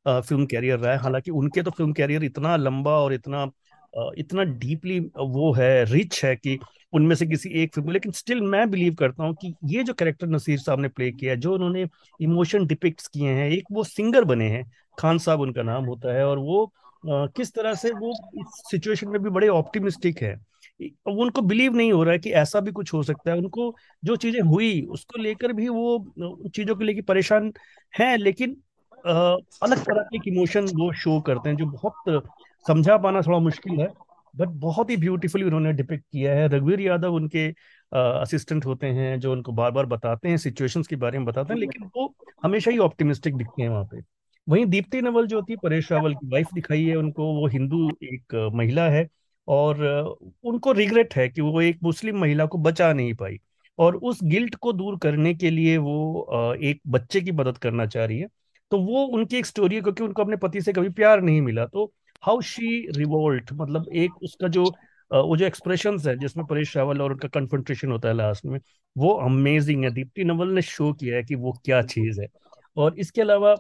फ़िल्म 0.09 0.47
कैरियर 0.47 0.79
रहा 0.79 0.93
है। 0.93 0.99
हालाँकि 0.99 1.31
उनके 1.33 1.63
तो 1.63 1.71
फ़िल्म 1.71 1.93
कैरियर 1.93 2.25
इतना 2.25 2.57
लंबा 2.57 2.99
और 2.99 3.15
इतना 3.15 3.51
इतना 4.19 4.43
डीपली 4.45 4.99
वो 5.19 5.53
है 5.53 5.85
रिच 5.85 6.25
है 6.25 6.35
कि 6.37 6.59
उनमें 6.93 7.15
से 7.17 7.27
किसी 7.27 7.51
एक 7.63 7.75
फ़िल्म 7.75 7.91
लेकिन 7.93 8.13
स्टिल 8.13 8.41
मैं 8.43 8.69
बिलीव 8.71 8.95
करता 8.95 9.25
हूँ 9.25 9.35
कि 9.35 9.55
ये 9.67 9.83
जो 9.85 9.95
कैरेक्टर 9.95 10.27
नसीर 10.27 10.59
साहब 10.59 10.81
ने 10.81 10.89
प्ले 10.89 11.11
किया 11.13 11.33
है, 11.33 11.37
जो 11.39 11.55
उन्होंने 11.55 11.87
इमोशन 12.21 12.67
डिपिक्ट 12.67 13.07
किए 13.15 13.31
हैं, 13.31 13.49
एक 13.51 13.65
वो 13.73 13.85
सिंगर 13.85 14.25
बने 14.25 14.49
हैं, 14.51 14.65
खान 14.99 15.19
साहब 15.19 15.41
उनका 15.41 15.63
नाम 15.63 15.85
होता 15.85 16.15
है, 16.15 16.25
और 16.27 16.39
वो 16.39 16.73
किस 17.05 17.53
तरह 17.55 17.75
से 17.75 17.91
वो 17.93 18.13
इस 18.35 18.63
सिचुएशन 18.71 19.09
में 19.09 19.23
भी 19.23 19.31
बड़े 19.31 19.49
ऑप्टिमिस्टिक 19.49 20.23
है। 20.23 20.37
उनको 20.81 21.43
बिलीव 21.43 21.77
नहीं 21.77 21.93
हो 21.93 22.03
रहा 22.03 22.13
है 22.13 22.19
कि 22.19 22.31
ऐसा 22.35 22.61
भी 22.61 22.73
कुछ 22.73 22.93
हो 22.95 23.03
सकता 23.03 23.31
है। 23.31 23.37
उनको 23.39 23.75
जो 24.03 24.17
चीज़ें 24.17 24.41
हुई 24.43 24.81
उसको 24.91 25.19
लेकर 25.19 25.53
भी 25.53 25.69
वो 25.69 25.95
उन 25.97 26.49
चीज़ों 26.49 26.77
को 26.77 26.85
लेकर 26.85 27.03
परेशान 27.03 27.53
हैं 27.95 28.17
लेकिन 28.19 28.57
आ, 29.05 29.13
अलग 29.63 29.79
तरह 29.79 30.03
के 30.15 30.31
इमोशन 30.31 30.65
वो 30.77 30.93
शो 30.95 31.21
करते 31.21 31.49
हैं 31.49 31.57
जो 31.57 31.67
बहुत 31.67 32.23
समझा 32.67 32.97
पाना 32.97 33.21
थोड़ा 33.23 33.39
मुश्किल 33.39 33.81
है 33.81 33.89
बट 34.35 34.49
बहुत 34.61 34.91
ही 34.91 34.97
ब्यूटीफुली 34.97 35.45
उन्होंने 35.45 35.73
डिपिक्ट 35.73 36.05
किया 36.05 36.35
है। 36.35 36.49
रघुवीर 36.49 36.81
यादव 36.81 37.15
उनके 37.15 37.47
असिस्टेंट 37.93 38.67
होते 38.67 38.87
हैं 38.87 39.19
जो 39.21 39.33
उनको 39.33 39.53
बार 39.53 39.71
बार 39.71 39.87
बताते 39.87 40.29
हैं 40.29 40.37
सिचुएशंस 40.37 40.87
के 40.87 40.97
बारे 40.97 41.19
में 41.19 41.27
बताते 41.27 41.53
हैं 41.53 41.61
लेकिन 41.61 41.91
वो 41.97 42.15
हमेशा 42.43 42.71
ही 42.71 42.79
ऑप्टिमिस्टिक 42.79 43.37
दिखते 43.37 43.63
हैं 43.63 43.69
वहाँ 43.69 43.85
पे। 43.85 44.01
वहीं 44.47 44.67
दीप्ति 44.67 45.01
नवल 45.03 45.27
जो 45.27 45.37
होती 45.37 45.53
है 45.53 45.59
परेश 45.63 45.91
रावल 45.93 46.15
की 46.15 46.29
वाइफ 46.29 46.53
दिखाई 46.55 46.85
है 46.85 46.97
उनको 46.97 47.33
वो 47.35 47.47
हिंदू 47.49 47.89
एक 48.05 48.35
महिला 48.55 48.89
है 48.91 49.09
और, 49.49 49.85
उनको 50.45 50.73
रिग्रेट 50.73 51.15
है 51.17 51.29
कि 51.29 51.41
वो 51.41 51.61
एक 51.63 51.79
मुस्लिम 51.83 52.19
महिला 52.19 52.47
को 52.47 52.59
बचा 52.59 52.93
नहीं 52.93 53.15
पाई। 53.15 53.39
और 53.79 53.97
उस 53.97 54.19
गिल्ट 54.25 54.55
को 54.55 54.73
दूर 54.73 54.99
करने 54.99 55.35
के 55.35 55.51
लिए 55.51 55.77
वो 55.79 56.57
एक 56.63 56.81
बच्चे 56.87 57.21
की 57.21 57.33
मदद 57.33 57.59
करना 57.59 57.87
चाह 57.87 58.05
रही 58.05 58.19
है। 58.19 58.27
तो 58.71 58.79
वो 58.81 59.05
उनकी 59.07 59.37
एक 59.37 59.47
स्टोरी 59.47 59.75
है 59.77 59.81
क्योंकि 59.83 60.05
उनको 60.05 60.23
अपने 60.23 60.37
पति 60.37 60.61
से 60.61 60.73
कभी 60.73 60.89
प्यार 60.89 61.21
नहीं 61.23 61.41
मिला। 61.43 61.67
तो 61.67 61.93
हाउ 62.23 62.41
शी 62.41 62.89
रिवोल्ट 62.93 63.53
मतलब 63.53 63.87
एक 63.95 64.11
उसका 64.23 64.49
जो 64.49 64.65
वो 65.11 65.37
जो 65.37 65.47
एक्सप्रेशन 65.47 65.99
है, 66.07 66.17
जिसमें 66.19 66.47
परेश 66.47 66.77
रावल 66.77 67.01
और 67.03 67.13
उनका 67.13 67.29
कन्फ्रंटेशन 67.29 67.93
होता 67.93 68.09
है 68.09 68.15
लास्ट 68.15 68.47
में, 68.47 68.59
वो 68.99 69.11
अमेजिंग 69.15 69.85
है। 69.85 69.91
दीप्ति 69.91 70.25
नवल 70.25 70.49
ने 70.49 70.63
शो 70.63 70.93
किया 70.93 71.17
है 71.17 71.23
कि 71.25 71.35
वो 71.35 71.53
क्या 71.65 71.83
चीज़ 71.83 72.21
है। 72.21 72.27
और 72.77 72.99
इसके 72.99 73.21
अलावा 73.21 73.55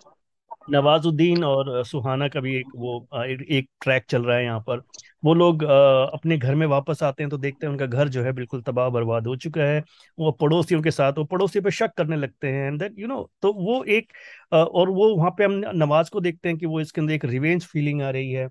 नवाजुद्दीन 0.68 1.44
और 1.44 1.84
सुहाना 1.86 2.28
का 2.28 2.40
भी 2.40 2.54
एक 2.56 2.72
वो 2.76 2.98
एक 3.24 3.68
ट्रैक 3.82 4.04
चल 4.10 4.24
रहा 4.24 4.36
है 4.36 4.44
यहाँ 4.44 4.60
पर। 4.60 4.82
वो 5.22 5.34
लोग 5.34 5.62
अपने 5.64 6.36
घर 6.38 6.54
में 6.54 6.66
वापस 6.66 7.02
आते 7.02 7.22
हैं 7.22 7.30
तो 7.30 7.38
देखते 7.38 7.66
हैं 7.66 7.72
उनका 7.72 7.86
घर 7.86 8.08
जो 8.08 8.22
है 8.24 8.32
बिल्कुल 8.32 8.62
तबाह 8.62 8.88
बर्बाद 8.90 9.26
हो 9.26 9.36
चुका 9.36 9.62
है। 9.62 9.82
वो 10.18 10.30
पड़ोसियों 10.32 10.82
के 10.82 10.90
साथ, 10.90 11.12
वो 11.12 11.24
पड़ोसी 11.26 11.60
पे 11.60 11.70
शक 11.72 11.92
करने 11.96 12.16
लगते 12.16 12.48
हैं 12.48 12.66
एंड 12.68 12.88
यू 12.98 13.06
नो 13.06 13.30
तो 13.42 13.52
वो 13.54 13.82
एक 13.86 14.12
और 14.52 14.90
वो 14.90 15.14
वहाँ 15.16 15.30
पे 15.38 15.44
हम 15.44 15.60
नवाज़ 15.76 16.10
को 16.10 16.20
देखते 16.20 16.48
हैं 16.48 16.58
कि 16.58 16.66
वो 16.66 16.80
इसके 16.80 17.00
अंदर 17.00 17.12
एक 17.14 17.24
रिवेंज 17.26 17.66
फीलिंग 17.66 18.02
आ 18.02 18.10
रही 18.10 18.30
है। 18.32 18.48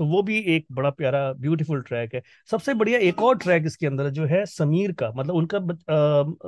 तो 0.00 0.04
वो 0.06 0.22
भी 0.22 0.38
एक 0.48 0.64
बड़ा 0.72 0.90
प्यारा 0.90 1.20
ब्यूटीफुल 1.38 1.80
ट्रैक 1.82 2.14
है। 2.14 2.22
सबसे 2.50 2.74
बढ़िया 2.74 2.98
एक 2.98 3.22
और 3.22 3.36
ट्रैक 3.38 3.66
इसके 3.66 3.86
अंदर 3.86 4.08
जो 4.10 4.26
है 4.26 4.44
समीर 4.46 4.92
का 4.92 5.10
मतलब 5.16 5.34
उनका 5.34 5.58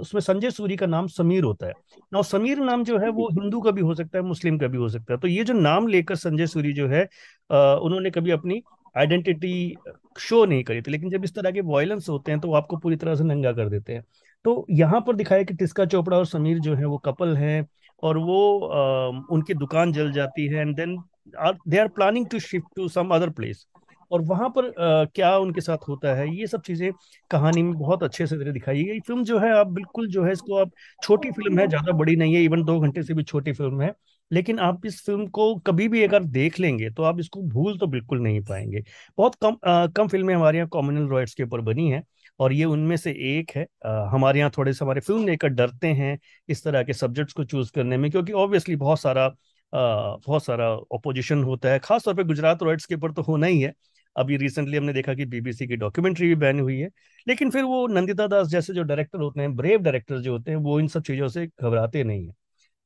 उसमें 0.00 0.20
संजय 0.20 0.50
सूरी 0.50 0.76
का 0.76 0.86
नाम 0.86 1.06
समीर 1.08 1.44
होता 1.44 1.66
है। 1.66 1.72
और 2.12 2.24
समीर 2.24 2.58
नाम 2.60 2.84
जो 2.84 2.98
है 2.98 3.08
वो 3.10 3.28
हिंदू 3.32 3.60
का 3.60 3.70
भी 3.70 3.80
हो 3.80 3.94
सकता 3.94 4.18
है 4.18 4.24
मुस्लिम 4.24 4.58
का 4.58 4.66
भी 4.66 4.78
हो 4.78 4.88
सकता 4.88 5.12
है। 5.14 5.18
तो 5.20 5.28
ये 5.28 5.44
जो 5.44 5.54
नाम 5.54 5.88
लेकर 5.88 6.14
संजय 6.16 6.46
सूरी 6.46 6.72
जो 6.72 6.88
है 6.88 7.02
उन्होंने 7.50 8.10
कभी 8.10 8.30
अपनी 8.30 8.62
आइडेंटिटी 8.96 9.74
शो 10.20 10.44
नहीं 10.44 10.64
करी 10.64 10.82
थी। 10.82 10.90
लेकिन 10.90 11.10
जब 11.10 11.24
इस 11.24 11.34
तरह 11.34 11.50
के 11.50 11.60
वॉयलेंस 11.62 12.08
होते 12.08 12.32
हैं 12.32 12.40
तो 12.40 12.48
वो 12.48 12.54
आपको 12.54 12.76
पूरी 12.76 12.96
तरह 12.96 13.14
से 13.14 13.24
नंगा 13.24 13.52
कर 13.52 13.68
देते 13.68 13.92
हैं। 13.92 14.04
तो 14.44 14.66
यहाँ 14.70 15.00
पर 15.06 15.16
दिखाया 15.16 15.42
कि 15.42 15.54
टिस्का 15.54 15.84
चोपड़ा 15.86 16.16
और 16.16 16.26
समीर 16.26 16.58
जो 16.60 16.74
है 16.74 16.84
वो 16.86 16.98
कपल 17.04 17.36
हैं 17.36 17.66
और 18.02 18.18
वो 18.18 18.58
आ, 18.60 19.06
उनकी 19.34 19.54
दुकान 19.54 19.92
जल 19.92 20.12
जाती 20.12 20.46
है। 20.46 20.60
And 20.60 20.76
then 20.76 20.96
they 21.28 21.78
are 21.78 21.88
planning 21.90 22.26
to 22.26 22.38
shift 22.40 22.66
to 22.76 22.88
some 22.88 23.14
other 23.14 23.30
place 23.30 23.66
और 24.10 24.22
वहाँ 24.22 24.48
पर 24.56 24.64
uh, 24.64 25.12
क्या 25.14 25.36
उनके 25.38 25.60
साथ 25.60 25.88
होता 25.88 26.14
है? 26.14 26.28
ये 26.36 26.46
सब 26.46 26.62
चीज़ें 26.62 26.90
कहानी 27.30 27.62
में 27.62 27.72
बहुत 27.74 28.02
अच्छे 28.02 28.26
से 28.26 28.36
तरह 28.36 28.52
दिखाई 28.52 28.82
गई। 28.84 29.00
फ़िल्म 29.00 29.24
जो 29.24 29.38
है 29.38 29.52
आप 29.52 29.66
बिल्कुल 29.68 30.08
जो 30.08 30.24
है 30.24 30.32
इसको 30.32 30.56
आप 30.56 30.70
छोटी 31.02 31.30
फ़िल्म 31.30 31.58
है 31.58 31.66
ज़्यादा 31.68 31.92
बड़ी 31.98 32.16
नहीं 32.16 32.34
है 32.34 32.42
इवन 32.44 32.64
दो 32.64 32.78
घंटे 32.80 33.02
से 33.02 33.14
भी 33.14 33.22
छोटी 33.22 33.52
फ़िल्म 33.52 33.80
है। 33.82 33.92
लेकिन 34.30 34.58
आप 34.60 34.86
इस 34.86 35.00
फ़िल्म 35.06 35.26
को 35.28 35.54
कभी 35.66 35.86
भी 35.88 36.02
अगर 36.04 36.24
देख 36.24 36.58
लेंगे 36.60 36.90
तो 36.90 37.02
आप 37.02 37.20
इसको 37.20 37.42
भूल 37.44 37.78
तो 37.78 37.86
बिल्कुल 37.86 38.20
नहीं 38.22 38.40
पाएँगे। 38.42 38.82
बहुत 39.18 39.34
कम 39.42 39.56
आ, 39.66 39.86
कम 39.86 40.08
फ़िल्में 40.08 40.34
हमारे 40.34 40.58
यहाँ 40.58 40.68
कॉमनल 40.68 41.06
रॉयड्स 41.08 41.34
के 41.34 41.42
ऊपर 41.42 41.60
बनी 41.62 41.88
है। 41.90 42.02
और 42.40 42.52
ये 42.52 42.64
उनमें 42.64 42.96
से 42.96 43.10
एक 43.30 43.50
है। 43.56 43.66
आ, 43.86 44.08
हमारे 44.10 44.38
यहाँ 44.38 44.50
थोड़े 44.58 44.72
से 44.72 44.84
हमारे 44.84 45.00
फ़िल्म 45.00 45.26
लेकर 45.26 45.48
डरते 45.50 45.88
हैं 45.94 46.18
इस 46.48 46.64
तरह 46.64 46.82
के 46.82 46.92
सब्जेक्ट्स 46.92 47.32
को 47.34 47.44
चूज़ 47.44 47.72
करने 47.74 47.96
में 47.96 48.10
क्योंकि 48.10 48.32
ऑब्वियसली 48.34 48.76
बहुत 48.76 49.00
सारा 49.00 49.28
बहुत 49.72 50.44
सारा 50.44 50.68
ऑपोजिशन 50.92 51.42
होता 51.44 51.68
है। 51.72 51.78
खासतौर 51.78 52.14
पर 52.14 52.22
गुजरात 52.24 52.62
रॉयट्स 52.62 52.86
के 52.86 52.94
ऊपर 52.94 53.12
तो 53.12 53.22
होना 53.22 53.46
ही 53.46 53.60
है। 53.60 53.72
अभी 54.16 54.36
रिसेंटली 54.36 54.76
हमने 54.76 54.92
देखा 54.92 55.14
कि 55.14 55.24
बीबीसी 55.26 55.66
की 55.66 55.76
डॉक्यूमेंट्री 55.76 56.28
भी 56.28 56.34
बैन 56.36 56.60
हुई 56.60 56.78
है। 56.78 56.88
लेकिन 57.26 57.50
फिर 57.50 57.62
वो 57.64 57.86
नंदिता 57.88 58.26
दास 58.26 58.48
जैसे 58.48 58.74
जो 58.74 58.82
डायरेक्टर 58.82 59.20
होते 59.20 59.40
हैं 59.40 59.54
ब्रेव 59.56 59.80
डायरेक्टर 59.82 60.18
जो 60.18 60.32
होते 60.32 60.50
हैं 60.50 60.58
वो 60.58 60.78
इन 60.80 60.88
सब 60.88 61.02
चीज़ों 61.02 61.28
से 61.28 61.46
घबराते 61.46 62.04
नहीं 62.04 62.26
है। 62.26 62.32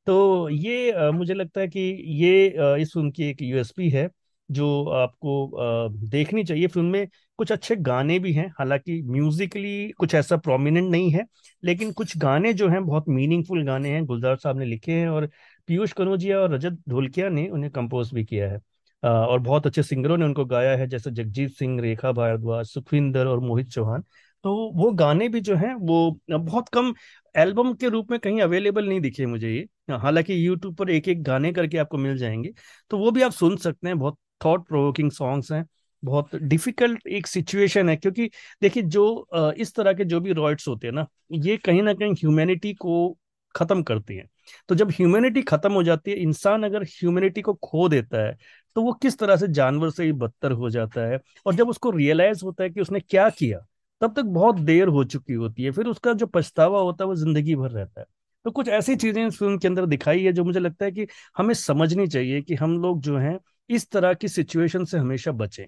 तो 0.06 0.48
ये 0.50 0.90
आ, 0.92 1.10
मुझे 1.10 1.34
लगता 1.34 1.60
है 1.60 1.68
कि 1.68 1.80
ये 2.16 2.56
आ, 2.58 2.76
इस 2.76 2.92
फ़िल्म 2.92 3.10
की 3.10 3.24
एक 3.24 3.42
यूएसपी 3.42 3.88
है 3.90 4.08
जो 4.48 4.84
आपको 4.92 5.46
आ, 5.56 5.88
देखनी 6.10 6.44
चाहिए। 6.44 6.66
फ़िल्म 6.68 6.86
में 6.86 7.06
कुछ 7.38 7.52
अच्छे 7.52 7.76
गाने 7.78 8.18
भी 8.18 8.32
हैं। 8.32 8.46
हालाँकि 8.58 9.00
म्यूजिकली 9.04 9.90
कुछ 9.92 10.14
ऐसा 10.14 10.36
प्रोमिनेंट 10.38 10.90
नहीं 10.90 11.10
है 11.12 11.24
लेकिन 11.62 11.92
कुछ 11.92 12.16
गाने 12.18 12.52
जो 12.54 12.68
हैं 12.68 12.84
बहुत 12.86 13.08
मीनिंगफुल 13.08 13.64
गाने 13.66 13.90
हैं 13.90 14.04
गुलजार 14.06 14.36
साहब 14.36 14.58
ने 14.58 14.64
लिखे 14.66 14.92
हैं 14.92 15.08
और 15.08 15.28
पीयूष 15.68 15.92
कनौजिया 15.92 16.38
और 16.40 16.52
रजत 16.54 16.78
ढोलकिया 16.88 17.28
ने 17.28 17.48
उन्हें 17.48 17.70
कंपोज 17.72 18.12
भी 18.14 18.24
किया 18.24 18.50
है। 18.50 18.60
और 19.02 19.38
बहुत 19.40 19.66
अच्छे 19.66 19.82
सिंगरों 19.82 20.16
ने 20.16 20.24
उनको 20.24 20.44
गाया 20.44 20.76
है, 20.76 20.86
जैसे 20.86 21.10
जगजीत 21.10 21.50
सिंह, 21.50 21.80
रेखा 21.80 22.12
भारद्वाज, 22.12 22.66
सुखविंदर 22.66 23.26
और 23.26 23.40
मोहित 23.40 23.68
चौहान। 23.68 24.02
तो 24.44 24.54
वो 24.74 24.90
गाने 24.92 25.28
भी 25.28 25.40
जो 25.40 25.54
हैं, 25.56 25.74
वो 25.74 26.18
बहुत 26.30 26.68
कम 26.68 26.92
एल्बम 27.34 27.72
के 27.74 27.88
रूप 27.88 28.10
में 28.10 28.18
कहीं 28.20 28.40
अवेलेबल 28.40 28.88
नहीं 28.88 29.00
दिखे 29.00 29.26
मुझे 29.26 29.50
ये। 29.50 29.66
हालाँकि 29.92 30.46
यूट्यूब 30.46 30.74
पर 30.76 30.90
एक 30.90 31.08
एक 31.08 31.22
गाने 31.22 31.52
करके 31.52 31.78
आपको 31.78 31.98
मिल 31.98 32.16
जाएँगे। 32.18 32.52
तो 32.90 32.98
वो 32.98 33.10
भी 33.10 33.22
आप 33.22 33.32
सुन 33.32 33.56
सकते 33.56 33.88
हैं, 33.88 33.98
बहुत 33.98 34.18
थॉट 34.44 34.66
प्रोवोकिंग 34.68 35.10
सॉन्ग्स 35.10 35.52
हैं। 35.52 35.64
बहुत 36.02 36.34
डिफ़िकल्ट 36.36 37.06
एक 37.08 37.26
सिचुएशन 37.26 37.88
है, 37.88 37.96
क्योंकि 37.96 38.30
देखिए 38.62 38.82
जो 38.84 39.52
इस 39.58 39.74
तरह 39.74 39.92
के 39.92 40.04
जो 40.04 40.20
भी 40.20 40.32
रॉयट्स 40.32 40.68
होते 40.68 40.86
हैं 40.86 40.94
ना, 40.94 41.06
ये 41.32 41.56
कहीं 41.56 41.82
ना 41.82 41.94
कहीं 41.94 42.12
ह्यूमैनिटी 42.12 42.72
को 42.74 43.16
खत्म 43.54 43.82
करती 43.82 44.16
हैं। 44.16 44.28
तो 44.68 44.74
जब 44.74 44.90
ह्यूमैनिटी 44.90 45.42
खत्म 45.44 45.72
हो 45.72 45.82
जाती 45.82 46.10
है, 46.10 46.16
इंसान 46.16 46.62
अगर 46.62 46.82
ह्यूमैनिटी 46.84 47.42
को 47.42 47.54
खो 47.54 47.88
देता 47.88 48.26
है 48.26 48.36
तो 48.76 48.82
वो 48.82 48.92
किस 48.94 49.18
तरह 49.18 49.36
से 49.36 49.46
जानवर 49.50 49.90
से 49.90 50.04
ही 50.04 50.12
बदतर 50.14 50.52
हो 50.52 50.70
जाता 50.70 51.00
है? 51.02 51.18
और 51.46 51.54
जब 51.54 51.68
उसको 51.68 51.90
रियलाइज़ 51.90 52.44
होता 52.44 52.64
है 52.64 52.70
कि 52.70 52.80
उसने 52.80 53.00
क्या 53.00 53.28
किया, 53.30 53.58
तब 54.00 54.14
तक 54.16 54.24
बहुत 54.24 54.56
देर 54.60 54.88
हो 54.88 55.04
चुकी 55.04 55.32
होती 55.34 55.62
है। 55.62 55.70
फिर 55.70 55.86
उसका 55.86 56.12
जो 56.14 56.26
पछतावा 56.26 56.80
होता 56.80 57.04
है, 57.04 57.08
वो 57.08 57.14
ज़िंदगी 57.14 57.54
भर 57.56 57.70
रहता 57.70 58.00
है। 58.00 58.06
तो 58.44 58.50
कुछ 58.50 58.68
ऐसी 58.70 58.96
चीज़ें 58.96 59.26
इस 59.26 59.38
फ़िल्म 59.38 59.58
के 59.58 59.68
अंदर 59.68 59.86
दिखाई 59.86 60.22
है, 60.24 60.32
जो 60.32 60.44
मुझे 60.44 60.60
लगता 60.60 60.84
है 60.84 60.92
कि 60.92 61.06
हमें 61.36 61.54
समझनी 61.56 62.06
चाहिए 62.08 62.42
कि 62.42 62.54
हम 62.54 62.78
लोग 62.82 63.00
जो 63.02 63.16
हैं, 63.18 63.38
इस 63.70 63.90
तरह 63.90 64.14
की 64.14 64.28
सिचुएशन 64.28 64.84
से 64.84 64.98
हमेशा 64.98 65.32
बचें। 65.34 65.66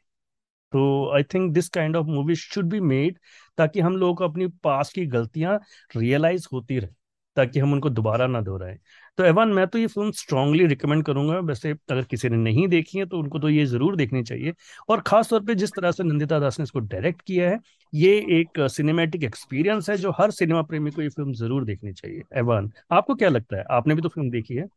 तो 0.73 1.11
I 1.17 1.23
think 1.25 1.53
this 1.55 1.69
kind 1.69 1.97
of 1.97 2.07
movie 2.07 2.35
should 2.37 2.67
be 2.67 2.81
made 2.83 3.19
ताकि 3.59 3.81
हम 3.81 3.97
लोगों 3.97 4.15
को 4.15 4.25
अपनी 4.25 4.47
पास 4.65 4.93
की 4.93 5.07
गलतियाँ 5.09 5.59
रियलाइज़ 5.93 6.49
होती 6.53 6.79
रहे। 6.79 6.91
ताकि 7.39 7.61
हम 7.61 7.73
उनको 7.73 7.91
दोबारा 7.91 8.27
ना 8.27 8.41
दोहराएँ। 8.43 8.79
तो 9.19 9.25
एवान, 9.25 9.49
मैं 9.51 9.67
तो 9.67 9.79
ये 9.79 9.87
फ़िल्म 9.87 10.11
स्ट्रांगली 10.13 10.67
रिकमेंड 10.67 11.05
करूँगा। 11.05 11.39
वैसे 11.41 11.71
अगर 11.71 12.03
किसी 12.05 12.29
ने 12.29 12.37
नहीं 12.39 12.67
देखी 12.69 12.99
है 12.99 13.05
तो 13.07 13.19
उनको 13.19 13.39
तो 13.39 13.49
ये 13.49 13.65
ज़रूर 13.67 13.97
देखनी 13.97 14.23
चाहिए। 14.23 14.55
और 14.89 15.01
खास 15.07 15.31
तौर 15.31 15.41
पे 15.43 15.55
जिस 15.55 15.75
तरह 15.75 15.91
से 15.93 16.05
नंदिता 16.05 16.39
दास 16.39 16.59
ने 16.61 16.63
इसको 16.63 16.81
डायरेक्ट 16.81 17.23
किया 17.23 17.51
है, 17.51 17.59
ये 17.93 18.17
एक 18.41 18.61
सिनेमैटिक 18.71 19.25
एक्सपीरियंस 19.25 19.91
है 19.91 19.97
जो 19.97 20.11
हर 20.19 20.31
सिनेमा 20.33 20.63
प्रेमी 20.65 20.91
को 20.91 21.03
ये 21.03 21.09
फ़िल्म 21.11 21.33
ज़रूर 21.35 21.65
देखनी 21.65 21.93
चाहिए। 21.93 22.23
एवान, 22.37 22.71
आपको 22.93 23.15
क्या 23.15 23.29
लगता 23.29 23.57
है? 23.57 23.65
आपने 23.71 23.95
भी 23.95 24.03
तो 24.03 24.09
फ़िल्म 24.09 24.31
देखी 24.31 24.55
है? 24.55 24.69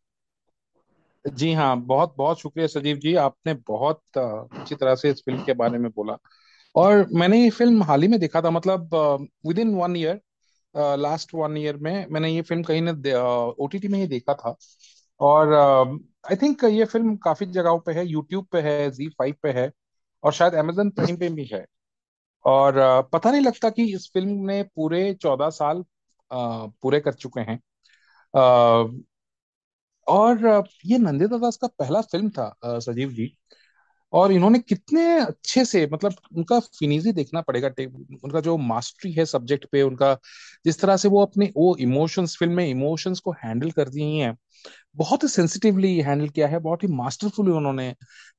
जी 1.25 1.51
हाँ 1.53 1.75
बहुत 1.79 2.13
बहुत 2.17 2.39
शुक्रिया 2.39 2.67
सजीव 2.67 2.97
जी। 2.97 3.13
आपने 3.17 3.53
बहुत 3.67 4.01
अच्छी 4.17 4.75
तरह 4.75 4.95
से 4.95 5.09
इस 5.09 5.21
फ़िल्म 5.25 5.43
के 5.45 5.53
बारे 5.55 5.77
में 5.77 5.89
बोला। 5.91 6.17
और 6.75 7.05
मैंने 7.13 7.41
ये 7.43 7.49
फ़िल्म 7.49 7.83
हाल 7.83 8.01
ही 8.01 8.07
में 8.07 8.19
देखा 8.19 8.41
था 8.41 8.49
मतलब 8.51 8.89
within 9.59 9.73
one 9.75 9.95
year 9.95 10.19
last 10.75 11.33
one 11.35 11.57
year 11.57 11.77
में 11.77 12.05
मैंने 12.11 12.29
ये 12.29 12.41
फ़िल्म 12.41 12.63
कहीं 12.63 12.81
ने 12.81 13.13
ओटीटी 13.63 13.87
में 13.87 13.99
ही 13.99 14.07
देखा 14.07 14.33
था। 14.33 14.55
और 15.19 15.53
आई 15.53 16.35
uh, 16.35 16.41
थिंक 16.41 16.63
ये 16.63 16.85
फ़िल्म 16.85 17.15
काफ़ी 17.17 17.45
जगहों 17.47 17.79
पे 17.79 17.91
है 17.93 18.05
यूट्यूब 18.07 18.45
पे 18.51 18.61
है 18.61 18.89
जी 18.91 19.07
फाइव 19.09 19.35
पे 19.43 19.51
है 19.51 19.71
और 20.23 20.33
शायद 20.33 20.53
अमेजन 20.55 20.89
प्राइम 20.89 21.17
पे 21.17 21.29
भी 21.29 21.45
है। 21.53 21.65
और 22.45 22.79
uh, 22.79 23.11
पता 23.13 23.31
नहीं 23.31 23.41
लगता 23.41 23.69
कि 23.69 23.85
इस 23.95 24.09
फ़िल्म 24.13 24.45
ने 24.47 24.61
पूरे 24.75 25.13
चौदह 25.13 25.49
साल 25.51 25.79
uh, 25.79 26.71
पूरे 26.81 26.99
कर 26.99 27.13
चुके 27.13 27.41
हैं। 27.41 27.59
और 30.07 30.63
ये 30.85 30.97
नंदिता 30.97 31.37
दास 31.37 31.57
का 31.57 31.67
पहला 31.79 32.01
फ़िल्म 32.01 32.29
था 32.29 32.79
सजीव 32.79 33.09
जी। 33.13 33.25
और 34.13 34.31
इन्होंने 34.31 34.59
कितने 34.59 35.19
अच्छे 35.19 35.65
से 35.65 35.89
मतलब 35.93 36.13
उनका 36.37 36.59
फिनिजी 36.59 37.11
देखना 37.11 37.41
पड़ेगा 37.41 37.67
उनका 38.23 38.39
जो 38.39 38.57
मास्टरी 38.57 39.11
है 39.11 39.25
सब्जेक्ट 39.25 39.65
पे 39.71 39.81
उनका 39.81 40.13
जिस 40.65 40.79
तरह 40.81 40.97
से 40.97 41.07
वो 41.07 41.21
अपने 41.21 41.51
वो 41.57 41.75
इमोशंस 41.75 42.37
फ़िल्म 42.37 42.53
में 42.53 42.67
इमोशंस 42.67 43.19
को 43.19 43.31
हैंडल 43.31 43.71
कर 43.71 43.89
दिए 43.89 44.23
हैं। 44.23 44.37
बहुत 44.95 45.23
ही 45.23 45.27
सेंसिटिवली 45.27 45.99
हैंडल 46.01 46.29
किया 46.29 46.47
है 46.47 46.59
बहुत 46.59 46.83
ही 46.83 46.87
मास्टरफुली 46.87 47.51
उन्होंने 47.51 47.87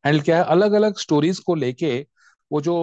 हैंडल 0.07 0.21
किया 0.21 0.37
है। 0.37 0.45
अलग 0.45 0.73
अलग 0.73 0.99
स्टोरीज 0.99 1.39
को 1.39 1.55
लेके 1.55 2.07
वो 2.53 2.61
जो 2.61 2.75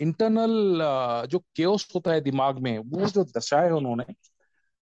इंटरनल 0.00 0.82
uh, 0.82 1.24
uh, 1.24 1.30
जो 1.30 1.38
केओस 1.56 1.88
होता 1.94 2.12
है 2.12 2.20
दिमाग 2.20 2.58
में 2.58 2.78
वो 2.78 3.06
जो 3.06 3.24
दर्शाए 3.24 3.70
उन्होंने 3.70 4.04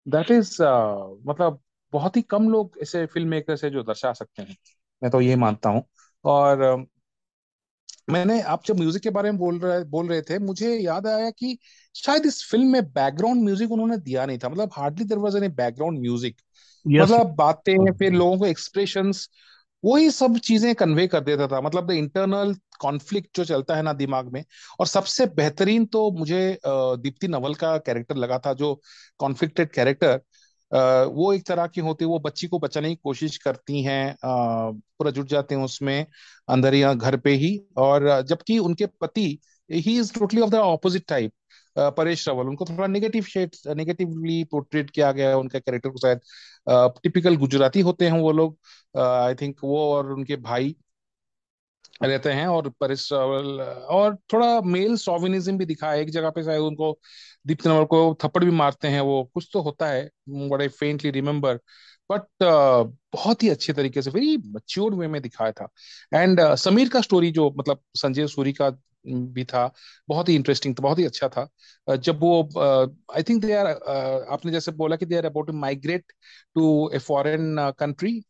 दैट 0.08 0.32
इज़ 0.32 0.52
uh, 0.64 1.28
मतलब 1.28 1.60
बहुत 1.94 2.18
ही 2.18 2.22
कम 2.22 2.50
लोग 2.50 2.78
ऐसे 2.82 3.06
फ़िल्म 3.06 3.28
मेकर 3.28 3.56
से 3.56 3.70
जो 3.70 3.84
दर्शा 3.84 4.14
सकते 4.14 4.42
हैं। 4.42 4.58
मैं 5.04 5.12
तो 5.12 5.22
ये 5.22 5.36
मानता 5.36 5.70
हूँ। 5.70 5.84
और 6.26 6.86
मैंने 8.08 8.40
आप 8.44 8.66
जब 8.66 8.80
म्यूज़िक 8.80 9.04
के 9.04 9.10
बारे 9.10 9.32
में 9.32 9.40
बोल 9.40 9.60
रहे 9.60 9.84
बोल 9.86 10.08
रहे 10.08 10.22
थे 10.22 10.38
मुझे 10.40 10.76
याद 10.76 11.08
आया 11.08 11.30
कि 11.30 11.58
शायद 11.96 12.26
इस 12.26 12.44
फ़िल्म 12.52 12.68
में 12.72 12.84
बैकग्राउंड 12.86 13.44
म्यूज़िक 13.44 13.72
उन्होंने 13.72 13.98
दिया 13.98 14.26
नहीं 14.26 14.38
था। 14.38 14.50
मतलब 14.50 14.72
hardly 14.74 15.06
there 15.06 15.18
was 15.18 15.38
any 15.38 15.48
background 15.56 16.00
music 16.00 16.36
मतलब 16.86 17.34
बातें 17.36 17.92
फिर 18.00 18.14
लोगों 18.14 18.38
को 18.40 18.46
एक्सप्रेशन 18.46 19.12
वही 19.84 20.10
सब 20.12 20.38
चीज़ें 20.38 20.74
कन्वे 20.76 21.06
कर 21.08 21.20
देता 21.24 21.48
था। 21.48 21.62
मतलब 21.62 21.88
द 21.88 21.92
इंटरनल 21.94 22.54
कॉन्फ्लिक्ट 22.80 23.38
जो 23.38 23.44
चलता 23.46 23.76
है 23.76 23.82
ना 23.82 23.94
दिमाग 23.94 24.32
में। 24.34 24.44
और 24.80 24.88
सबसे 24.88 25.26
बेहतरीन 25.36 25.86
तो 25.86 26.10
मुझे 26.12 26.58
दीप्ति 26.66 27.28
नवल 27.28 27.54
का 27.56 27.78
कैरेक्टर 27.78 28.16
लगा 28.16 28.40
था 28.46 28.54
जो 28.54 28.74
कॉन्फ्लिक्टेड 29.20 29.72
कैरेक्टर 29.72 30.20
वो 30.76 31.32
एक 31.34 31.46
तरह 31.48 31.68
की 31.68 31.82
होती 31.82 32.06
है, 32.06 32.10
वो 32.10 32.20
बच्ची 32.20 32.48
को 32.48 32.60
बचाने 32.60 32.90
की 32.90 32.96
कोशिश 33.04 33.38
करती 33.38 33.82
हैं 33.84 34.16
पूरा 34.26 35.12
जुट 35.12 35.28
जाते 35.28 35.56
हैं 35.56 35.64
उसमें, 35.64 36.06
अंदर 36.50 36.74
या 36.76 36.94
घर 36.94 37.18
पे 37.18 37.34
ही। 37.36 37.58
और 37.78 38.10
जबकि 38.24 38.58
उनके 38.60 38.86
पति 39.02 39.28
he 39.70 39.98
is 40.00 40.14
totally 40.14 40.42
of 40.42 40.50
the 40.50 40.56
opposite 40.56 41.06
type 41.10 41.32
Paresh 41.98 42.28
Rawal. 42.28 42.48
उनको 42.50 42.66
थोड़ा 42.66 42.88
नेगेटिव 42.88 43.24
शेड 43.24 43.56
नेगेटिवली 43.78 44.44
पोर्ट्रेट 44.52 44.90
किया 44.90 45.12
गया 45.12 45.30
है 45.30 45.38
उनका 45.38 45.60
कैरेक्टर 45.60 45.90
को 45.90 45.98
शायद। 45.98 46.20
टिपिकल 47.04 47.36
गुजराती 47.38 47.82
होते 47.82 48.06
हैं 48.06 48.20
वो 48.22 48.32
लोग 48.32 48.58
आई 48.98 49.36
थिंक 49.36 49.58
वो 49.64 49.80
और 49.94 50.12
उनके 50.14 50.36
भाई। 50.38 50.76
रहते 52.04 52.30
हैं 52.30 52.48
और 52.48 52.68
रावल 53.14 53.62
और 53.90 54.16
थोड़ा 54.34 54.62
मेल 54.62 54.96
शॉविनिज्म 54.98 55.58
भी 55.58 55.66
दिखा 55.66 55.92
है। 55.92 56.02
एक 56.02 56.10
जगह 56.10 56.30
पे 56.30 56.44
शायद 56.44 56.62
उनको 56.62 57.00
दीप्ति 57.48 57.70
नवल 57.70 57.86
को 57.86 58.18
थप्पड़ 58.24 58.44
भी 58.44 58.52
मारते 58.52 58.88
हैं 58.88 59.02
वो 59.02 59.24
कुछ 59.34 59.50
तो 59.54 59.62
होता 59.62 59.88
है 59.88 60.10
आई 60.62 60.68
फेंटली 60.68 61.12
रिमेम्बर 61.12 61.60
बट 62.12 62.26
बहुत 63.14 63.44
ही 63.44 63.50
अच्छे 63.50 63.74
तरीके 63.74 64.02
से 64.02 64.10
वेरी 64.10 64.38
मच्योर्ड 64.38 64.96
वे 64.96 65.08
में 65.08 65.22
दिखाया 65.22 65.52
था। 65.52 65.68
एंड 66.14 66.42
uh, 66.42 66.56
समीर 66.56 66.90
का 66.90 67.02
स्टोरी 67.02 67.32
जो 67.32 67.54
मतलब 67.60 67.80
संजय 67.96 68.28
सूरी 68.28 68.54
का 68.54 68.70
भी 69.08 69.44
था 69.46 69.74
बहुत 70.10 70.30
ही 70.30 70.36
इंटरेस्टिंग 70.36 70.76
था 70.76 70.84
बहुत 70.84 71.00
ही 71.00 71.06
अच्छा 71.06 71.30
था। 71.30 71.50
uh, 71.90 71.96
जब 71.96 72.20
वो 72.22 72.42
आई 73.16 73.24
थिंक 73.24 73.46
दे 73.46 73.54
आर 73.54 73.68
आपने 74.32 74.52
जैसे 74.52 74.72
बोला 74.72 74.96
कि 74.96 75.06
they 75.06 75.18
are 75.18 75.26
about 75.26 75.48
to 75.48 75.54
migrate 75.54 76.14
to 76.56 76.90
a 76.94 77.00
foreign 77.00 77.72
country 77.80 78.22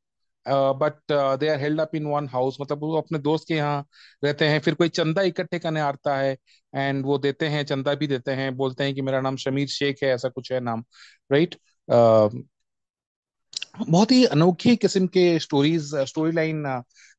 but 0.47 1.11
they 1.39 1.49
are 1.49 1.59
held 1.59 1.81
up 1.81 1.95
in 1.95 2.05
one 2.07 2.27
house 2.29 2.57
मतलब 2.61 2.79
वो 2.81 2.95
अपने 2.97 3.19
दोस्त 3.19 3.47
के 3.47 3.53
यहाँ 3.55 3.85
रहते 4.23 4.47
हैं। 4.47 4.59
फिर 4.61 4.73
कोई 4.75 4.89
चंदा 4.91 5.21
इकट्ठे 5.23 5.59
करने 5.59 5.79
आता 5.81 6.17
है 6.17 6.35
एंड 6.73 7.05
वो 7.05 7.17
देते 7.19 7.47
हैं, 7.47 7.63
चंदा 7.65 7.93
भी 7.95 8.07
देते 8.07 8.31
हैं, 8.33 8.55
बोलते 8.57 8.83
हैं 8.83 8.93
कि 8.95 9.01
मेरा 9.01 9.21
नाम 9.21 9.35
शमीर 9.37 9.67
शेख 9.69 10.03
है, 10.03 10.09
ऐसा 10.09 10.29
कुछ 10.29 10.51
है 10.51 10.59
नाम 10.61 10.83
राइट 11.31 11.55
बहुत 13.79 14.11
ही 14.11 14.23
अनोखी 14.25 14.75
किस्म 14.77 15.07
के 15.07 15.21
stories 15.39 15.91
story 16.09 16.31
line 16.31 16.63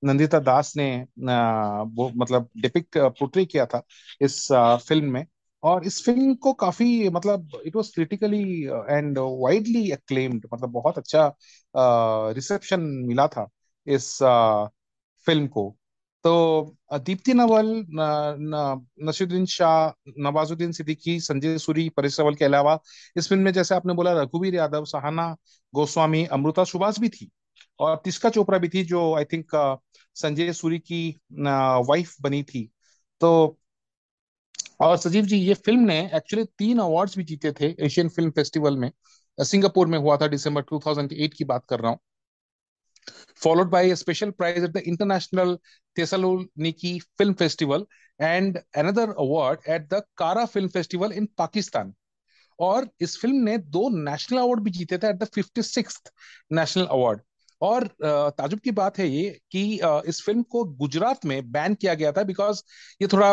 Nandita 0.02 0.38
Das 0.40 0.73
ने 0.76 0.87
वो 1.18 2.11
मतलब 2.16 2.49
डिपिक 2.59 2.97
पोर्ट्रे 2.99 3.45
किया 3.45 3.66
था 3.66 3.83
इस 4.21 4.47
फ़िल्म 4.88 5.11
में। 5.12 5.25
और 5.66 5.85
इस 5.87 6.02
फ़िल्म 6.04 6.35
को 6.44 6.52
काफ़ी 6.54 7.08
मतलब 7.11 7.61
it 7.66 7.76
was 7.76 7.88
critically 7.94 8.42
and 8.64 9.18
widely 9.18 9.90
acclaimed 9.92 10.46
मतलब 10.54 10.70
बहुत 10.73 10.99
अच्छा 10.99 11.26
रिसेप्शन 12.35 12.80
मिला 13.08 13.26
था 13.28 13.49
इस 13.87 14.18
फ़िल्म 15.26 15.46
को। 15.49 15.76
तो 16.25 16.76
दीप्ति 17.06 17.35
नवल 17.35 17.66
नसीरुद्दीन 17.94 19.44
शाह, 19.46 19.88
नवाजुद्दीन 20.18 20.73
सिद्दीकी, 20.73 21.18
संजय 21.20 21.58
सूरी, 21.58 21.88
परेश 21.88 22.18
रावल 22.20 22.35
के 22.35 22.44
अलावा 22.44 22.78
इस 23.16 23.28
फ़िल्म 23.28 23.42
में 23.44 23.52
जैसे 23.52 23.75
आपने 23.75 23.94
बोला, 23.94 24.12
रघुवीर 24.23 24.54
यादव, 24.54 24.85
सहाना 24.85 25.35
गोस्वामी, 25.75 26.25
अमृता 26.26 26.64
सुभाष 26.64 26.99
भी 27.00 27.08
थी 27.08 27.30
और 27.80 28.00
तिस्का 28.04 28.30
चोपड़ा 28.30 28.58
भी 28.58 28.68
थी, 28.68 28.85
जो 28.85 29.14
आई 29.16 29.25
थिंक 29.25 29.78
संजय 30.16 30.52
सूरी 30.52 30.78
की 30.80 31.08
वाइफ 31.32 32.14
बनी 32.23 32.42
थी। 32.44 32.68
तो 33.20 33.58
और 34.80 34.97
सजीव 34.97 35.25
जी, 35.25 35.37
ये 35.37 35.54
फ़िल्म 35.54 35.80
ने 35.87 35.99
एक्चुअली 36.14 36.45
तीन 36.59 36.78
अवार्ड्स 36.78 37.16
भी 37.18 37.25
जीते 37.25 37.52
थे 37.61 37.75
एशियन 37.87 38.09
फ़िल्म 38.09 38.30
फेस्टिवल 38.30 38.76
में। 38.76 38.90
सिंगापुर 39.38 39.87
में 39.87 39.99
हुआ 39.99 40.16
था 40.16 40.26
दिसंबर 40.28 40.62
2008 40.62 41.35
की 41.35 41.45
बात 41.45 41.64
कर 41.68 41.80
रहा 41.80 41.90
हूँ। 41.90 41.99
Followed 43.42 43.71
by 43.71 43.83
a 43.83 43.97
special 43.97 44.33
prize 44.33 44.64
at 44.64 44.73
the 44.73 44.83
International 44.88 45.56
Film 47.18 47.35
Festival 47.35 47.85
and 48.21 48.59
another 48.75 49.12
award 49.14 49.61
at 49.68 49.88
the 49.90 50.02
Kara 50.18 50.47
Film 50.47 50.68
Festival 50.68 51.12
in 51.12 51.28
Pakistan. 51.40 51.92
और 52.59 52.88
इस 53.00 53.16
फ़िल्म 53.18 53.37
ने 53.37 53.56
दो 53.59 53.88
नेशनल 53.88 54.38
अवार्ड 54.38 54.61
भी 54.61 54.71
जीते 54.71 54.99
थे 54.99 55.09
at 55.09 55.16
the 55.16 55.25
fifty 55.25 55.83
national 56.52 56.85
award 56.85 57.21
और 57.61 57.87
ताजुब 58.38 58.61
की 58.61 58.71
बात 58.71 58.99
है 58.99 59.09
ये 59.09 59.28
कि 59.52 59.62
इस 60.09 60.23
फ़िल्म 60.26 60.42
को 60.42 60.64
गुजरात 60.64 61.25
में 61.25 61.52
बैन 61.52 61.75
किया 61.75 61.95
गया 61.95 62.12
था 62.12 62.23
बिकॉज़ 62.23 62.62
ये 63.02 63.09
थोड़ा 63.12 63.33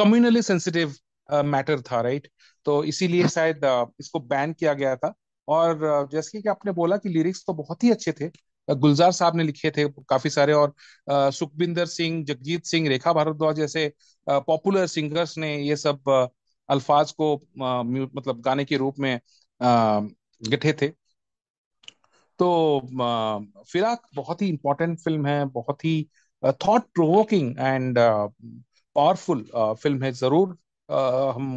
कम्युनली 0.00 0.42
सेंसिटिव 0.42 0.94
मैटर 1.46 1.80
था 1.82 2.00
राइट 2.00 2.28
तो 2.66 2.82
इसीलिए 2.84 3.28
शायद 3.28 3.60
इसको 4.00 4.20
बैन 4.20 4.52
किया 4.52 4.72
गया 4.74 4.94
था। 4.96 5.12
और 5.48 6.08
जैसे 6.12 6.40
कि 6.42 6.48
आपने 6.48 6.72
बोला 6.72 6.96
कि 6.96 7.08
लिरिक्स 7.08 7.44
तो 7.46 7.52
बहुत 7.54 7.84
ही 7.84 7.90
अच्छे 7.90 8.12
थे। 8.12 8.28
गुलजार 8.68 9.12
साहब 9.12 9.36
ने 9.36 9.44
लिखे 9.44 9.70
थे 9.70 9.88
काफ़ी 10.08 10.30
सारे 10.30 10.52
और 10.52 10.74
सुखबिंदर 11.32 11.86
सिंह, 11.86 12.24
जगजीत 12.24 12.64
सिंह, 12.66 12.88
रेखा 12.88 13.12
भारद्वाज 13.12 13.56
जैसे 13.56 13.92
पॉपुलर 14.26 14.86
सिंगर्स 14.86 15.36
ने 15.38 15.56
ये 15.58 15.76
सब 15.76 16.28
अल्फाज 16.68 17.12
को 17.12 17.34
मतलब 17.58 18.40
गाने 18.40 18.64
के 18.64 18.76
रूप 18.76 18.98
में 18.98 19.20
गठे 19.60 20.72
थे। 20.82 20.88
तो 22.38 22.80
फिराक 23.72 24.02
बहुत 24.14 24.42
ही 24.42 24.48
इंपॉर्टेंट 24.48 24.98
फ़िल्म 25.00 25.26
है, 25.26 25.44
बहुत 25.46 25.84
ही 25.84 26.08
thought 26.42 26.82
provoking 26.94 27.54
and 27.58 27.98
powerful 28.96 29.44
film 29.54 30.02
है 30.02 30.12
ज़रूर 30.12 30.56
हम 30.88 31.48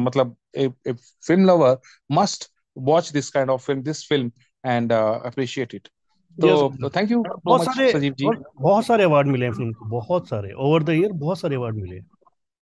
मतलब 0.00 0.36
a 0.56 0.68
film 0.92 1.46
lover 1.46 1.78
must 2.10 2.50
watch 2.76 3.12
this 3.12 3.30
kind 3.30 3.50
of 3.50 3.66
film 3.66 3.82
this 3.82 4.08
film 4.08 4.30
and 4.64 4.92
appreciate 4.92 5.74
it 5.74 5.88
तो 6.36 6.90
थैंक 6.90 7.10
यू 7.10 7.22
बहुत 7.44 7.64
सारे 7.64 7.90
सजीव 7.92 8.14
जी 8.14 8.26
बहुत 8.60 8.86
सारे 8.86 9.04
अवार्ड 9.04 9.28
मिले 9.28 9.46
हैं 9.46 9.52
फ़िल्म 9.52 9.72
को 9.72 9.84
बहुत 9.90 10.28
सारे 10.28 10.52
ओवर 10.52 10.82
द 10.82 10.90
ईयर 10.90 11.12
बहुत 11.12 11.38
सारे 11.40 11.56
अवार्ड 11.56 11.76
मिले 11.76 11.96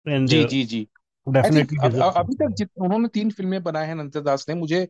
and 0.05 0.29
ji 0.29 0.43
ji 0.43 0.63
ji. 0.63 0.87
Definitely 1.27 1.77
अभी 2.01 2.35
तक 2.35 2.53
जित 2.57 2.69
उन्होंने 2.77 3.07
तीन 3.07 3.29
फ़िल्में 3.31 3.61
बनाए 3.63 3.87
हैं 3.87 3.95
नंदिता 3.95 4.19
दास 4.19 4.45
ने 4.49 4.55
मुझे 4.55 4.81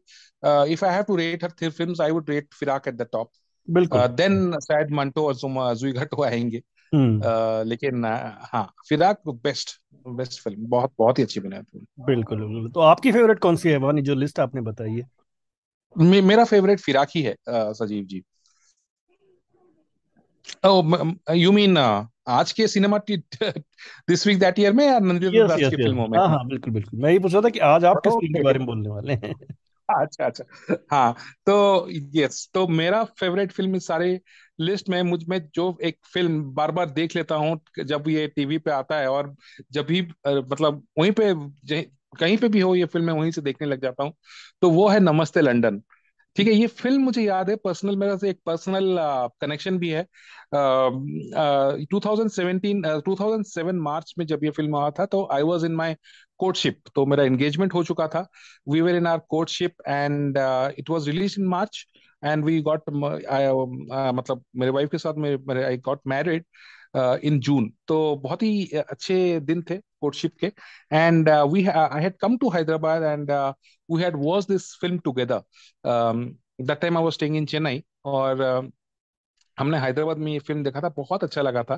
if 0.44 0.86
I 0.86 0.94
have 0.94 1.04
to 1.04 1.16
rate 1.16 1.44
her 1.44 1.52
three 1.52 1.70
films 1.70 2.02
I 2.02 2.12
would 2.12 2.30
rate 2.30 2.54
Firaaq 2.54 2.88
at 2.88 2.96
the 2.96 3.08
top 3.12 3.32
बिल्कुल। 3.68 4.08
देन 4.08 4.60
शायद 4.60 4.92
मंटो 4.92 5.26
और 5.28 5.36
जुमा 5.36 5.74
जुई 5.74 5.92
घटो 5.94 6.24
आएँगे। 6.24 6.62
Uh, 6.94 7.66
लेकिन 7.66 8.06
हाँ 8.54 8.74
फिराक 8.90 9.22
बेस्ट 9.28 9.82
बेस्ट 10.08 10.42
फ़िल्म 10.42 10.68
बहुत 10.68 10.92
बहुत 10.98 11.20
ही 11.20 11.24
अच्छी 11.24 11.40
बनाई 11.40 11.62
फ़िल्म 11.62 12.06
बिल्कुल 12.06 12.38
बिल्कुल। 12.38 12.72
तो 12.72 12.80
आपकी 12.80 13.12
फेवरेट 13.12 13.40
कौन 13.40 13.56
सी 13.56 13.70
है 13.70 13.78
वानी 13.78 14.02
जो 14.02 14.16
लिस्ट 14.16 14.40
आपने 14.40 14.62
बताई 14.62 14.92
है? 14.92 15.10
मे, 15.98 16.22
मेरा 16.22 16.44
फेवरेट 16.44 16.80
फिराक 16.80 17.08
ही 17.16 17.22
है 17.22 17.36
सजीव 17.50 18.04
जी। 18.04 18.24
यू 21.34 21.52
मीन 21.52 21.78
आज 22.28 22.52
के 22.52 22.68
cinema 22.68 22.98
this 23.12 24.28
week 24.28 24.40
that 24.40 24.60
year 24.60 24.74
में 24.74 24.86
या 24.86 25.00
नंदिता 25.00 25.48
दास 25.48 25.60
की 25.60 25.76
फ़िल्मों 25.76 26.08
में? 26.08 26.20
हाँ 26.20 26.28
हाँ 26.28 26.48
बिल्कुल 26.48 26.74
बिल्कुल। 26.74 27.00
मैं 27.00 27.12
ये 27.12 27.20
पूछ 27.20 27.34
रहा 27.34 27.42
था 27.42 27.50
कि 27.50 27.60
आज 27.60 27.86
आप 27.86 28.02
किस 28.04 28.14
फ़िल्म 28.14 28.34
के 28.34 28.44
बारे 28.44 28.60
में 28.60 28.68
बोलने 28.68 28.90
वाले 28.90 29.14
हैं? 29.14 29.36
अच्छा 29.90 30.26
अच्छा। 30.26 30.76
हाँ 30.92 31.14
तो 31.46 31.88
यस 31.92 32.52
तो 32.54 32.68
मेरा 32.68 33.04
फेवरेट 33.04 33.52
फ़िल्म 33.52 33.78
सारे 33.78 34.20
लिस्ट 34.60 34.90
में 34.90 35.02
मुझमें 35.04 35.40
जो 35.56 35.78
एक 35.84 35.98
फ़िल्म 36.14 36.44
बार 36.54 36.72
बार 36.72 36.90
देख 36.92 37.16
लेता 37.16 37.36
हूँ, 37.36 37.60
जब 37.80 38.08
ये 38.10 38.28
टीवी 38.36 38.58
पे 38.58 38.72
आता 38.72 39.00
है 39.00 39.08
और 39.10 39.34
जब 39.72 39.86
भी 39.86 40.02
मतलब 40.28 40.84
वहीं 41.00 41.12
पे 41.22 41.34
कहीं 42.20 42.38
पे 42.38 42.48
भी 42.50 42.60
हो 42.60 42.74
ये 42.76 42.86
फ़िल्म 42.86 43.12
वहीं 43.12 43.32
से 43.32 43.42
देखने 43.42 43.68
लग 43.68 43.82
जाता 43.82 44.04
हूँ। 44.04 44.14
तो 44.62 44.70
वो 44.72 44.88
है 44.88 45.00
नमस्ते 45.00 45.42
लंदन। 45.42 45.82
ठीक 46.36 46.48
है, 46.48 46.54
ये 46.54 46.68
फ़िल्म 46.68 47.02
मुझे 47.04 47.24
याद 47.24 47.50
है, 47.50 47.56
पर्सनल 47.56 47.96
मेरा 47.98 48.16
से 48.18 48.30
एक 48.30 48.40
पर्सनल 48.46 48.98
कनेक्शन 49.42 49.78
भी 49.80 49.90
है। 49.90 50.04
Two 51.92 52.00
thousand 52.06 52.30
seventeen 52.32 52.82
two 53.06 53.16
thousand 53.20 53.46
seven 53.46 53.76
March 53.80 54.14
में 54.20 54.26
जब 54.28 54.44
ये 54.44 54.50
फ़िल्म 54.52 54.76
आया 54.78 54.92
था 55.00 55.06
तो 55.06 55.28
I 55.34 55.42
was 55.44 55.66
in 55.66 55.76
my 55.76 55.96
courtship 56.40 56.80
तो 56.96 57.06
मेरा 57.06 57.24
एंगेजमेंट 57.24 57.74
हो 57.74 57.84
चुका 57.84 58.08
था। 58.08 58.28
We 58.70 58.82
were 58.82 58.96
in 58.96 59.08
our 59.08 59.20
courtship 59.30 59.76
and 59.88 60.38
it 60.80 60.90
was 60.90 61.10
release 61.10 61.40
in 61.40 61.48
March 61.48 61.86
and 62.26 62.46
we 62.46 62.62
got 62.62 62.90
मतलब 62.90 64.44
मेरे 64.56 64.72
वाइफ 64.72 64.90
के 64.92 64.98
साथ 64.98 65.26
आई 65.66 65.78
गॉट 65.78 66.02
मैरिड 66.08 66.46
इन 67.24 67.40
जून 67.40 67.72
तो 67.88 68.16
बहुत 68.16 68.44
ही 68.44 68.66
अच्छे 68.90 69.40
दिन 69.40 69.62
थे 69.70 69.78
कोर्टशिप 69.78 70.32
के. 70.44 70.48
And 70.92 71.30
we 71.30 71.66
I 71.68 72.02
had 72.04 72.18
come 72.22 72.38
to 72.38 72.50
Hyderabad 72.50 73.04
and 73.04 73.32
we 73.92 74.02
had 74.04 74.16
watch 74.16 74.48
this 74.48 74.72
film 74.82 74.98
together 74.98 75.42
that 76.62 76.80
time 76.80 76.98
I 76.98 77.04
was 77.04 77.14
staying 77.14 77.36
in 77.38 77.46
Chennai 77.46 77.84
और 78.06 78.42
uh, 78.44 78.72
हमने 79.60 79.78
हैदराबाद 79.80 80.18
में 80.18 80.32
ये 80.32 80.40
फ़िल्म 80.40 80.64
देखा 80.64 80.82
था 80.82 80.90
बहुत 80.98 81.24
अच्छा 81.24 81.42
लगा 81.42 81.64
था। 81.64 81.78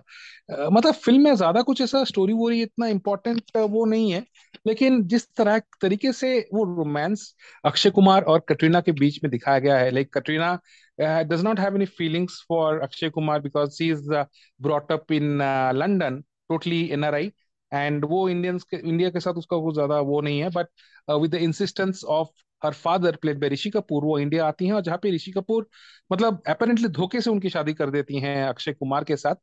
uh, 0.51 0.71
मतलब 0.71 0.93
फ़िल्म 0.93 1.23
में 1.23 1.35
ज़्यादा 1.35 1.61
कुछ 1.61 1.81
ऐसा 1.81 2.03
स्टोरी 2.03 2.33
वोरी 2.33 2.61
इतना 2.61 2.87
इम्पोर्टेंट 2.87 3.57
वो 3.57 3.85
नहीं 3.85 4.11
है 4.11 4.23
लेकिन 4.67 5.03
जिस 5.07 5.27
तरह 5.35 5.59
तरीके 5.81 6.11
से 6.13 6.37
वो 6.53 6.63
रोमांस 6.75 7.35
अक्षय 7.65 7.89
कुमार 7.89 8.23
और 8.23 8.45
कटरीना 8.49 8.81
के 8.81 8.91
बीच 8.91 9.19
में 9.23 9.29
दिखाया 9.31 9.59
गया 9.59 9.77
है। 9.77 9.91
Like 9.91 10.13
Katrina 10.13 10.59
does 11.01 11.43
not 11.43 11.59
any 11.59 11.85
feelings 11.85 12.35
for 12.51 12.81
Akshay 12.81 13.09
Kumar 13.11 13.39
because 13.41 13.77
he 13.77 13.89
is 13.89 14.09
uh, 14.09 14.25
brought 14.59 14.91
up 14.91 15.11
in 15.11 15.41
uh, 15.41 15.71
London, 15.75 16.23
totally 16.51 17.31
and 17.71 18.05
वो 18.05 18.29
इंडियंस 18.29 18.63
के 18.63 18.77
इंडिया 18.77 19.09
के 19.09 19.19
साथ 19.19 19.33
उसका 19.33 19.57
वो 19.57 19.71
ज़्यादा 19.73 19.99
वो 19.99 20.19
नहीं 20.21 20.39
है 20.39 20.49
but 20.49 20.67
with 21.11 21.31
the 21.31 21.35
insistence 21.35 22.03
of 22.03 22.29
her 22.63 22.73
father 22.73 23.15
played 23.15 23.39
by 23.39 23.49
Rishi 23.49 23.69
Kapoor 23.69 24.03
वो 24.03 24.19
इंडिया 24.19 24.47
आती 24.47 24.65
हैं 24.65 24.73
और 24.73 24.81
जहाँ 24.81 24.97
पे 24.97 25.11
ऋषि 25.11 25.31
कपूर 25.31 25.67
मतलब 26.11 26.41
अपेरेंटली 26.47 26.87
धोखे 26.87 27.21
से 27.21 27.29
उनकी 27.29 27.49
शादी 27.49 27.73
कर 27.73 27.89
देती 27.89 28.19
हैं 28.19 28.43
अक्षय 28.43 28.73
कुमार 28.73 29.03
के 29.03 29.15
साथ। 29.17 29.35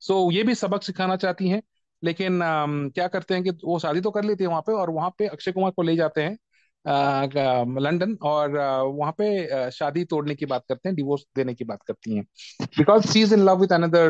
सो 0.00 0.26
so, 0.26 0.34
ये 0.34 0.42
भी 0.42 0.54
सबक 0.54 0.82
सिखाना 0.82 1.16
चाहती 1.16 1.48
हैं 1.48 1.62
लेकिन 2.04 2.38
um, 2.38 2.94
क्या 2.94 3.08
करते 3.08 3.34
हैं 3.34 3.44
कि 3.44 3.50
वो 3.50 3.78
शादी 3.78 4.00
तो 4.00 4.10
कर 4.10 4.24
लेती 4.24 4.44
है 4.44 4.48
वहाँ 4.48 4.62
पे 4.62 4.72
और 4.72 4.90
वहाँ 4.90 5.10
पे 5.18 5.26
अक्षय 5.26 5.52
कुमार 5.52 5.70
को 5.70 5.82
ले 5.82 5.96
जाते 5.96 6.22
हैं 6.22 6.38
लंदन 6.86 8.16
और 8.22 8.50
वहाँ 8.84 9.12
पे 9.18 9.70
शादी 9.70 10.04
तोड़ने 10.04 10.34
की 10.34 10.46
बात 10.46 10.62
करते 10.68 10.88
हैं 10.88 10.96
डिवोर्स 10.96 11.24
देने 11.36 11.54
की 11.54 11.64
बात 11.64 11.82
करती 11.86 12.16
हैं। 12.16 12.24
Because 12.62 13.06
she 13.06 13.22
is 13.22 13.34
in 13.34 13.40
love 13.40 13.60
with 13.60 13.72
another 13.72 14.08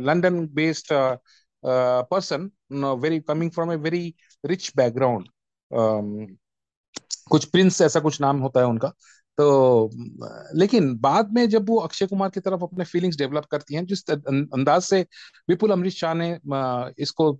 London 0.00 0.46
based 0.46 0.88
person 2.10 2.50
very 3.00 3.20
coming 3.20 3.50
from 3.50 3.72
a 3.72 3.76
very 3.76 4.14
rich 4.44 4.72
background 4.76 5.28
कुछ 5.70 7.44
प्रिंस 7.44 7.80
ऐसा 7.82 8.00
कुछ 8.00 8.20
नाम 8.20 8.38
होता 8.40 8.60
है 8.60 8.66
उनका। 8.66 8.88
तो 9.38 9.90
लेकिन 10.56 10.94
बाद 10.98 11.32
में 11.34 11.48
जब 11.48 11.68
वो 11.68 11.78
अक्षय 11.78 12.06
कुमार 12.06 12.30
की 12.30 12.40
तरफ़ 12.40 12.62
अपने 12.64 12.84
फीलिंग्स 12.84 13.16
डेवलप 13.18 13.44
करती 13.50 13.74
हैं, 13.74 13.84
जिस 13.86 14.10
अंदाज 14.10 14.82
से 14.82 15.00
विपुल 15.48 15.70
अमृत 15.72 15.92
शाह 15.92 16.14
ने 16.14 16.38
इसको 16.98 17.38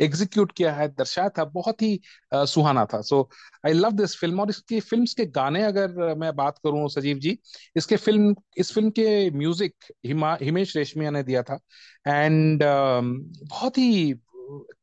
एग्जीक्यूट 0.00 0.52
किया 0.52 0.72
है, 0.74 0.86
दर्शाया 0.88 1.28
था, 1.28 1.44
बहुत 1.46 1.82
ही 1.82 2.00
सुहाना 2.34 2.84
था। 2.92 3.00
So 3.02 3.28
I 3.66 3.72
love 3.72 3.92
this 3.92 4.16
film 4.18 4.40
और 4.40 4.50
इसकी 4.50 4.80
फिल्म्स 4.80 5.14
के 5.14 5.26
गाने 5.28 5.62
अगर 5.64 6.14
मैं 6.18 6.34
बात 6.36 6.58
करूँ, 6.64 6.88
सजीव 6.88 7.18
जी, 7.18 7.38
इसके 7.76 7.96
फ़िल्म 7.96 8.34
इस 8.58 8.72
फ़िल्म 8.74 8.90
के 8.90 9.30
म्यूज़िक 9.30 9.74
हिमा, 10.06 10.36
हिमेश 10.42 10.76
रेशमिया 10.76 11.10
ने 11.10 11.22
दिया 11.22 11.42
था। 11.42 11.58
एंड 12.06 12.62
बहुत 12.64 13.78
ही 13.78 14.12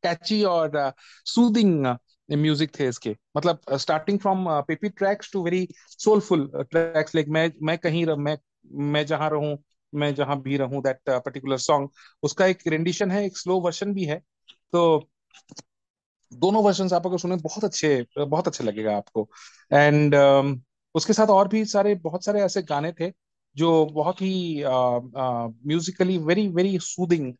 कैची 0.04 0.44
और 0.46 0.94
सूदिंग 1.26 1.86
म्यूज़िक 2.36 2.72
थे 2.80 2.88
इसके। 2.88 3.16
मतलब 3.38 3.60
starting 3.78 4.20
from 4.20 4.46
peppy 4.62 4.90
tracks 4.90 5.32
to 5.34 5.44
very 5.44 5.68
soulful 5.90 6.48
tracks 6.72 7.16
like 7.16 7.28
मैं 7.30 7.52
मैं 7.64 7.78
कहीं 7.78 8.06
रह, 8.06 8.16
मैं 8.16 8.38
मैं 8.92 9.06
जहाँ 9.06 9.30
रहूँ 9.30 9.58
मैं 9.94 10.14
जहाँ 10.16 10.42
भी 10.42 10.58
रहूँ 10.58 10.82
दैट 10.84 11.00
पर्टिकुलर 11.10 11.58
सॉन्ग 11.60 11.90
उसका 12.24 12.46
एक 12.46 12.68
रेंडिशन 12.68 13.12
है 13.12 13.26
एक 13.26 13.38
स्लो 13.38 13.60
वर्जन 13.60 13.94
भी 13.94 14.06
है। 14.06 14.20
तो 14.74 15.10
दोनों 16.32 16.64
वर्जन 16.64 16.90
आप 16.96 17.06
अगर 17.08 17.18
सुने 17.18 17.36
बहुत 17.38 17.64
अच्छे 17.64 18.06
बहुत 18.20 18.48
अच्छे 18.48 18.64
लगेगा 18.64 18.96
आपको। 18.98 19.28
एंड 19.72 20.16
um, 20.16 20.60
उसके 20.96 21.14
साथ 21.14 21.28
और 21.28 21.48
भी 21.48 21.64
सारे 21.66 21.94
बहुत 21.98 22.26
सारे 22.26 22.42
ऐसे 22.42 22.62
गाने 22.64 22.92
थे। 22.92 23.12
जो 23.56 23.86
बहुत 23.86 24.22
ही 24.22 24.64
म्यूजिकली 24.66 26.18
वेरी 26.20 26.48
वेरी 26.50 26.78
सूदिंग 26.82 27.34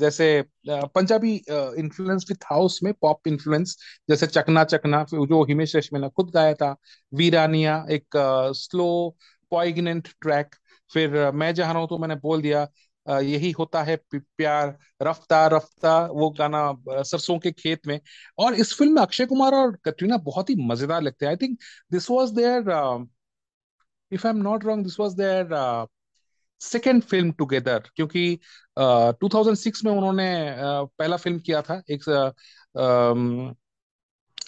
जैसे 0.00 0.26
पंजाबी 0.68 1.34
इन्फ्लुएंस 1.50 2.24
भी 2.28 2.34
था 2.36 2.56
उसमें 2.60 2.92
पॉप 3.02 3.28
इन्फ्लुएंस 3.28 3.76
जैसे 4.10 4.26
चकना 4.26 4.64
चकना, 4.64 5.04
जो 5.04 5.42
हिमेश 5.44 5.74
रेशमिया 5.76 6.02
ने 6.02 6.08
खुद 6.16 6.30
गाया 6.34 6.54
था, 6.54 6.74
वीरानिया, 7.12 7.84
एक 7.90 8.06
स्लो 8.56 9.16
पॉइगनेंट 9.52 10.08
ट्रैक 10.22 10.54
फिर 10.90 11.30
मैं 11.32 11.52
जहाँ 11.54 11.74
हूँ 11.74 11.86
तो 11.88 11.98
मैंने 11.98 12.14
बोल 12.22 12.42
दिया 12.42 12.66
यही 13.06 13.50
होता 13.52 13.82
है 13.82 13.96
प्यार, 14.14 14.76
रफ्ता 15.02 15.46
रफ्ता, 15.46 15.98
वो 16.06 16.28
गाना 16.38 17.02
सरसों 17.02 17.38
के 17.38 17.50
खेत 17.52 17.86
में। 17.86 17.98
और 18.38 18.54
इस 18.54 18.74
फ़िल्म 18.78 18.94
में 18.94 19.02
अक्षय 19.02 19.26
कुमार 19.26 19.54
और 19.54 19.76
कटरीना 19.84 20.16
बहुत 20.26 20.50
ही 20.50 20.54
मज़ेदार 20.66 21.02
लगते 21.02 21.26
हैं। 21.26 21.30
I 21.32 21.36
think 21.38 21.58
this 21.92 22.10
was 22.10 22.30
their 22.32 22.70
if 24.12 24.26
I 24.26 24.32
am 24.34 24.42
not 24.42 24.64
wrong 24.64 24.84
this 24.84 25.00
was 25.00 25.16
their 25.16 25.86
second 26.60 27.02
film 27.02 27.32
together 27.32 27.78
क्योंकि 27.96 28.38
uh, 28.78 29.34
थाउज़ेंड 29.34 29.56
सिक्स 29.56 29.84
में 29.84 29.92
उन्होंने 29.92 30.28
uh, 30.50 30.88
पहला 30.98 31.16
फ़िल्म 31.16 31.38
किया 31.38 31.62
था 31.62 31.82
एक 31.90 32.04
uh, 32.04 32.30
um, 32.80 33.54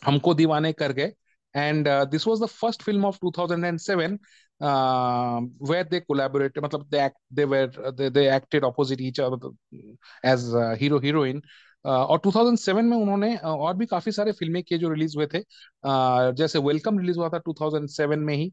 हमको 0.04 0.34
दीवाने 0.34 0.72
कर 0.72 0.92
गए 0.92 1.12
and 1.56 1.88
this 1.88 2.26
was 2.26 2.42
the 2.42 2.46
first 2.46 2.82
film 2.82 3.04
of 3.04 3.18
two 3.20 3.30
thousand 3.38 3.64
and 3.64 3.78
seven 3.78 4.18
Uh, 4.60 5.40
where 5.58 5.82
they 5.84 6.00
मतलब 6.08 6.88
they 6.88 6.98
act, 6.98 7.16
they 7.30 7.44
were 7.44 7.66
they, 7.66 8.08
they 8.08 8.28
acted 8.28 8.62
opposite 8.62 9.00
each 9.00 9.18
other 9.18 9.36
as 10.22 10.54
uh, 10.54 10.76
hero 10.76 11.00
heroine. 11.00 11.38
Uh, 11.38 11.40
और 11.84 12.18
2007 12.24 12.84
में 12.84 12.96
उन्होंने 12.96 13.36
और 13.36 13.76
भी 13.76 13.86
काफ़ी 13.86 14.12
सारे 14.12 14.32
फ़िल्में 14.32 14.62
किए 14.62 14.78
जो 14.78 14.88
रिलीज़ 14.90 15.16
हुए 15.16 15.26
थे। 15.34 15.40
जैसे 16.36 16.58
वेलकम 16.58 16.98
रिलीज़ 16.98 17.18
हुआ 17.18 17.28
था 17.28 17.38
2007 17.38 18.18
में 18.18 18.34
ही। 18.34 18.48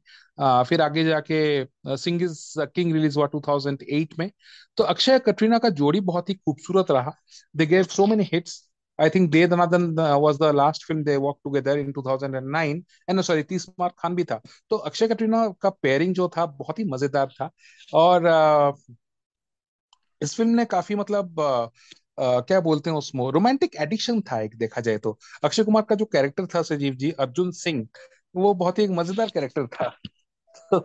फिर 0.70 0.82
आगे 0.82 1.04
जाके 1.06 1.66
सिंग 1.98 2.22
इज़ 2.24 2.44
किंग 2.76 2.94
रिलीज़ 2.94 3.18
हुआ 3.20 3.28
2008 3.28 4.18
में। 4.20 4.30
तो 4.78 4.84
अक्षय 4.84 5.20
कटरीना 5.20 5.58
का 5.60 5.70
जोड़ी 5.82 6.00
बहुत 6.12 6.30
ही 6.30 6.34
खूबसूरत 6.36 6.92
रहा। 6.92 7.12
They 7.56 7.66
gave 7.66 7.84
so 7.84 8.06
many 8.08 8.30
hits 8.34 8.68
I 9.00 9.06
think 9.10 9.30
De 9.32 9.48
Danadan 9.48 9.98
uh, 10.00 10.18
was 10.20 10.38
the 10.38 10.52
last 10.54 10.84
film 10.86 11.04
they 11.04 11.18
worked 11.18 11.44
together 11.44 11.78
in 11.80 11.94
2009 11.94 12.84
and 13.08 13.16
no, 13.18 13.22
sorry 13.24 13.44
तीस 13.50 13.66
मार 13.80 13.94
खान 14.00 14.16
भी 14.16 14.24
था। 14.24 14.40
तो 14.70 14.76
अक्षय 14.90 15.08
कटरीना 15.08 15.48
का 15.62 15.70
पेयरिंग 15.84 16.14
जो 16.16 16.28
था 16.38 16.46
बहुत 16.60 16.80
ही 16.80 16.84
मज़ेदार 16.86 17.28
था। 17.40 17.50
और 17.94 18.28
uh, 18.28 18.96
इस 20.22 20.36
फ़िल्म 20.36 20.52
ने 20.56 20.66
काफ़ी 20.66 20.96
मतलब 20.96 21.40
uh, 21.42 21.70
uh, 22.18 22.48
क्या 22.48 22.60
बोलते 22.60 22.90
हैं 22.90 22.98
उसमें 22.98 23.32
रोमांटिक 23.32 23.76
एडिक्शन 23.76 24.22
था 24.22 24.42
एक 24.42 24.58
देखा 24.58 24.82
जाए 24.82 24.98
तो 24.98 25.18
अक्षय 25.44 25.64
कुमार 25.64 25.84
का 25.84 25.96
जो 25.96 26.06
कैरेक्टर 26.06 26.46
था 26.46 26.62
सजीव 26.62 26.96
जी 26.96 27.12
अर्जुन 27.12 27.52
सिंह 27.52 27.88
वो 28.36 28.54
बहुत 28.54 28.80
ही 28.80 28.84
एक 28.84 28.90
मज़ेदार 28.90 29.30
कैरेक्टर 29.30 29.68
था 29.68 29.90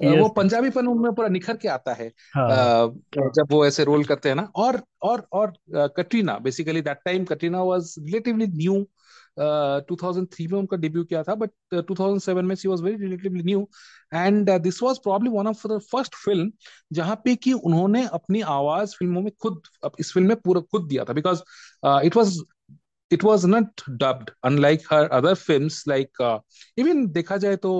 तो 0.00 0.10
yes. 0.10 0.20
वो 0.20 0.28
पंजाबीपन 0.28 0.86
उनमें 0.86 1.12
पूरा 1.14 1.28
निखर 1.28 1.56
के 1.56 1.68
आता 1.68 1.92
है 1.92 2.06
हाँ. 2.34 2.94
जब 3.16 3.46
वो 3.50 3.66
ऐसे 3.66 3.84
रोल 3.84 4.04
करते 4.04 4.28
हैं 4.28 4.36
ना 4.36 4.50
और 4.56 4.82
और 5.02 5.26
और 5.32 5.52
Katrina 5.70 6.38
basically 6.38 6.80
that 6.80 6.98
time 7.04 7.24
Katrina 7.24 7.62
was 7.62 7.94
relatively 7.98 8.46
new 8.46 8.84
2003 9.38 10.52
में 10.52 10.58
उनका 10.58 10.76
डेब्यू 10.76 11.04
किया 11.04 11.22
था 11.22 11.34
बट 11.34 11.50
uh, 11.74 11.82
2007 11.82 12.44
में 12.44 12.54
she 12.54 12.68
was 12.68 12.82
very 12.82 12.96
relatively 12.96 13.42
new 13.42 13.68
and 14.14 14.50
this 14.50 14.82
was 14.82 14.98
probably 14.98 15.30
one 15.30 15.46
of 15.46 15.68
the 15.68 15.78
first 15.92 16.14
film 16.14 16.52
जहाँ 16.92 17.16
पे 17.24 17.36
कि 17.36 17.52
उन्होंने 17.52 18.06
अपनी 18.12 18.40
आवाज़ 18.40 18.94
फ़िल्मों 18.98 19.22
में 19.22 19.32
खुद 19.42 19.62
इस 20.00 20.12
फ़िल्म 20.12 20.28
में 20.28 20.36
पूरा 20.36 20.60
खुद 20.60 20.86
दिया 20.88 21.04
था। 21.04 21.12
Because 21.12 21.42
it 22.06 22.16
was 22.16 22.38
it 23.10 23.24
was 23.24 23.46
not 23.46 23.82
dubbed 23.90 24.30
unlike 24.44 24.82
her 24.92 25.04
other 25.04 25.34
film 25.34 25.68
like 25.88 26.40
even 26.78 27.06
देखा 27.06 27.36
जाए 27.36 27.56
तो 27.56 27.72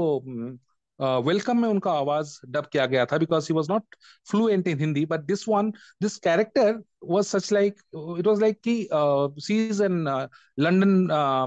वेलकम 1.01 1.59
में 1.61 1.69
उनका 1.69 1.93
आवाज़ 1.93 2.39
डब 2.47 2.67
किया 2.73 2.87
गया 2.87 3.05
था 3.07 3.19
because 3.19 3.47
he 3.51 3.55
was 3.55 3.71
not 3.73 3.97
fluent 4.31 4.69
in 4.69 4.79
Hindi 4.81 5.07
but 5.07 5.21
this 5.21 5.49
one 5.49 5.71
this 6.03 6.17
character 6.17 6.83
uh, 8.91 9.29
she's 9.39 9.81
in 9.81 10.07
uh, 10.07 10.29
London 10.57 11.11
uh, 11.11 11.47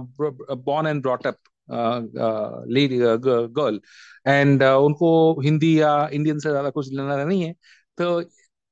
born 0.55 0.85
and 0.85 1.01
brought 1.01 1.25
up 1.25 1.37
uh, 1.69 2.01
uh, 2.19 2.61
lady 2.65 3.03
uh, 3.03 3.17
girl. 3.17 3.79
And 4.25 4.61
uh, 4.61 4.77
उनको 4.77 5.41
हिंदी 5.41 5.79
या 5.79 6.09
Indian 6.13 6.39
से 6.39 6.49
ज़्यादा 6.49 6.69
कुछ 6.69 6.91
लेना 6.91 7.23
नहीं 7.23 7.41
है। 7.43 7.53
तो 7.97 8.23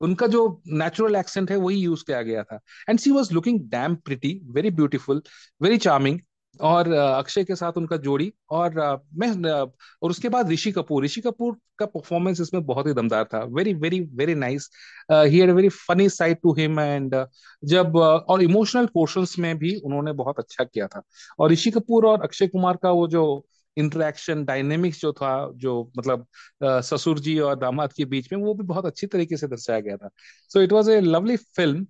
उनका 0.02 0.28
जो 0.28 0.62
नेचुरल 0.68 1.16
एक्सेंट 1.16 1.52
है 1.52 1.58
वही 1.58 1.78
यूज़ 1.78 2.04
किया 2.08 2.22
गया 2.22 2.44
था। 2.44 2.60
And 2.90 3.00
she 3.00 3.12
was 3.12 3.34
looking 3.34 3.60
damn 3.70 3.96
pretty 3.96 4.40
very 4.46 4.72
beautiful 4.72 5.22
very 5.62 5.78
charming 5.78 6.20
और 6.62 6.91
अक्षय 6.91 7.44
के 7.44 7.56
साथ 7.56 7.78
उनका 7.78 7.98
जोड़ी 7.98 8.32
और 8.52 8.74
मैं 9.18 9.52
और 9.52 10.10
उसके 10.10 10.30
बाद 10.30 10.52
ऋषि 10.52 10.72
कपूर। 10.72 11.04
ऋषि 11.04 11.22
कपूर 11.22 11.58
का 11.80 11.86
परफॉर्मेंस 11.86 12.41
इसमें 12.41 12.65
बहुत 12.65 12.88
ही 12.88 12.94
दमदार 12.94 13.24
था। 13.34 13.44
Very 13.46 13.74
very 13.76 14.00
very 14.15 14.36
nice 14.36 14.70
he 15.12 15.39
had 15.39 15.52
very 15.52 15.70
funny 15.70 16.08
side 16.10 16.38
to 16.44 16.54
him 16.54 16.80
and 16.80 17.15
जब 17.63 17.96
और 17.98 18.44
इमोशनल 18.44 18.86
पोर्शंस 18.94 19.36
में 19.39 19.58
भी 19.58 19.76
उन्होंने 19.76 20.13
बहुत 20.13 20.39
अच्छा 20.39 20.63
किया 20.63 20.88
था। 20.88 21.02
और 21.39 21.52
ऋषि 21.52 21.72
कपूर 21.72 22.06
और 22.08 22.24
अक्षय 22.24 22.48
कुमार 22.48 22.78
का 22.84 22.91
वो 22.91 23.08
जो 23.08 23.46
इंटरेक्शन 23.78 24.44
डायनेमिक्स 24.46 25.02
जो 25.02 25.12
था, 25.13 25.52
जो 25.56 25.91
मतलब 25.98 26.26
ससुर 26.63 27.20
जी 27.20 27.38
और 27.39 27.56
दामाद 27.60 27.94
के 27.94 28.06
बीच 28.06 28.32
में, 28.34 28.39
वो 28.41 28.54
भी 28.54 28.63
बहुत 28.65 28.86
अच्छी 28.86 29.08
तरीके 29.08 29.38
से 29.38 29.48
दर्शाया 29.48 29.80
गया 29.80 29.98
था। 29.98 30.10
So 30.52 30.62
it 30.62 30.72
was 30.72 30.91
a 30.91 31.00
lovely 31.02 31.36
film 31.38 31.86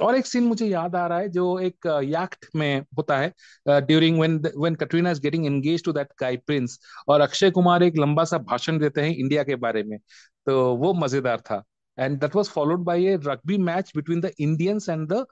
और 0.00 0.16
एक 0.16 0.26
सीन 0.26 0.44
मुझे 0.44 0.66
याद 0.66 0.96
आ 0.96 1.06
रहा 1.06 1.18
है, 1.18 1.28
जो 1.28 1.58
एक 1.60 1.86
याक्ट 2.04 2.46
में 2.56 2.84
होता 2.98 3.16
है 3.18 3.32
during 3.66 4.18
when 4.18 4.40
when 4.56 4.74
Katrina 4.74 5.10
is 5.10 5.20
getting 5.20 5.46
engage 5.46 5.84
to 5.84 5.92
that 5.92 6.08
guy 6.20 6.36
prince 6.38 6.78
और 7.08 7.20
अक्षय 7.20 7.50
कुमार 7.50 7.82
एक 7.82 7.98
लंबा 7.98 8.24
सा 8.24 8.38
भाषण 8.40 8.78
देते 8.78 9.00
हैं 9.00 9.14
इंडिया 9.16 9.42
के 9.44 9.56
बारे 9.56 9.82
में। 9.82 9.98
तो 9.98 10.74
वो 10.76 10.92
मज़ेदार 10.96 11.40
था। 11.40 11.62
And 11.98 12.18
that 12.20 12.36
was 12.36 12.48
followed 12.48 12.84
by 12.84 13.06
a 13.06 13.16
rugby 13.24 13.58
match 13.60 13.92
between 13.96 14.20
the 14.20 14.30
Indians 14.40 14.88
and 14.88 15.08
the 15.08 15.24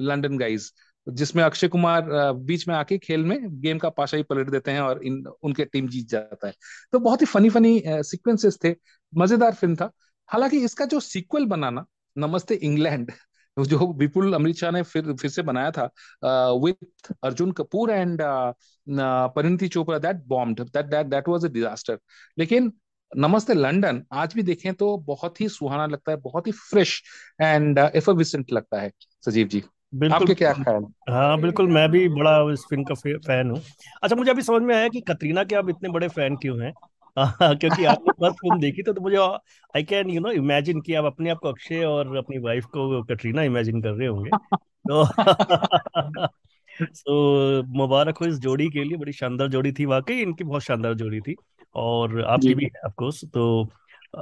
London 0.00 0.38
guys 0.38 0.70
जिसमें 1.06 1.42
अक्षय 1.44 1.68
कुमार 1.68 2.08
बीच 2.34 2.66
में 2.68 2.74
आके 2.74 2.96
खेल 2.98 3.24
में 3.24 3.38
गेम 3.60 3.78
का 3.78 3.88
पाशा 3.90 4.16
ही 4.16 4.22
पलट 4.22 4.50
देते 4.50 4.70
हैं 4.70 4.80
और 4.80 5.02
इन, 5.04 5.24
उनके 5.42 5.64
टीम 5.64 5.88
जीत 5.88 6.08
जाता 6.08 6.46
है। 6.46 6.54
तो 6.92 6.98
बहुत 6.98 7.20
ही 7.20 7.26
फनी 7.26 7.50
फनी 7.50 7.82
सीक्वेंसेस 7.86 8.58
थे। 8.64 8.74
मज़ेदार 9.12 9.54
फ़िल्म 9.54 9.76
था। 9.76 9.90
हालाँकि 10.28 10.58
इसका 10.64 10.84
जो 10.84 11.00
सीक्वल 11.00 11.46
बनाना 11.46 11.84
नमस्ते 12.16 12.54
इंग्लैंड 12.54 13.10
जो 13.66 13.92
विपुल 13.92 14.34
अमृत 14.34 14.56
शाह 14.56 14.70
ने 14.70 14.82
फिर 14.82 15.12
फिर 15.12 15.30
से 15.30 15.42
बनाया 15.42 15.70
था 15.70 15.90
with 16.64 17.12
Arjun 17.24 17.52
Kapoor 17.52 17.90
and 17.90 18.18
Parineeti 19.36 19.68
Chopra 19.68 19.98
that 19.98 20.16
bomb 20.26 20.60
that 20.60 20.86
that 20.86 21.06
that 21.06 21.28
was 21.28 21.44
a 21.44 21.48
disaster 21.48 21.98
लेकिन 22.38 22.72
नमस्ते 23.16 23.54
लंदन 23.54 24.04
आज 24.12 24.34
भी 24.34 24.42
देखें 24.42 24.74
तो 24.74 24.96
बहुत 24.96 25.40
ही 25.40 25.48
सुहाना 25.48 25.86
लगता 25.86 26.12
है 26.12 26.16
बहुत 26.16 26.46
ही 26.46 26.52
फ्रेश 26.52 27.02
एंड 27.42 27.78
एफर्विसेंट 27.78 28.52
लगता 28.52 28.80
है 28.80 28.92
सजीव 29.26 29.48
जी। 29.48 29.62
बिल्कुल। 29.94 30.16
आपके 30.20 30.34
क्या 30.34 30.52
ख्याल? 30.52 30.84
हाँ 31.10 31.40
बिल्कुल 31.40 31.68
मैं 31.68 31.88
भी 31.90 32.08
बड़ा 32.08 32.52
इस 32.52 32.60
फ़िल्म 32.60 32.84
का 32.84 32.94
फ़ैन 32.94 33.50
हूँ। 33.50 33.60
अच्छा 34.02 34.16
मुझे 34.16 34.30
अभी 34.30 34.42
समझ 34.42 34.62
में 34.62 34.74
आया 34.76 34.88
कि 34.88 35.00
कतरीना 35.00 35.44
के 35.44 35.54
आप 35.54 35.68
इतने 35.68 35.88
बड़े 35.88 36.08
फ़ैन 36.08 36.36
क्यों 36.36 36.62
हाँ, 36.62 36.72
क्योंकि 37.60 37.84
आपने 37.84 38.12
फ़र्स्ट 38.12 38.38
फ़िल्म 38.38 38.60
देखी 38.60 38.82
तो, 38.82 38.92
तो 38.92 39.00
मुझे 39.00 39.16
I 39.74 39.82
can 39.82 40.10
you 40.10 40.20
know 40.20 40.30
imagine 40.30 40.80
कि 40.80 40.94
आप 40.94 41.04
अपने 41.04 41.30
आप 41.30 41.38
को 41.38 41.48
अक्षय 41.48 41.84
और 41.84 42.16
अपनी 42.16 42.38
वाइफ 42.38 42.64
को 42.66 43.02
कटरीना 43.04 43.42
इमेजिन 43.42 43.82
कर 43.82 43.90
रहे 43.90 44.08
होंगे। 44.08 44.30
तो 44.84 45.04
सो 46.94 47.62
मुबारक 47.76 48.18
हो 48.18 48.26
इस 48.26 48.38
जोड़ी 48.38 48.68
के 48.70 48.84
लिए 48.84 48.96
बड़ी 48.96 49.12
शानदार 49.12 49.48
जोड़ी 49.48 49.72
थी 49.72 49.84
वाकई 49.84 50.20
इनकी 50.22 50.44
बहुत 50.44 50.62
शानदार 50.62 50.94
जोड़ी 50.94 51.20
थी 51.20 51.34
और 51.74 52.20
आपकी 52.24 52.54
भी 52.54 52.66
ऑफकोर्स 52.86 53.24
तो 53.24 53.64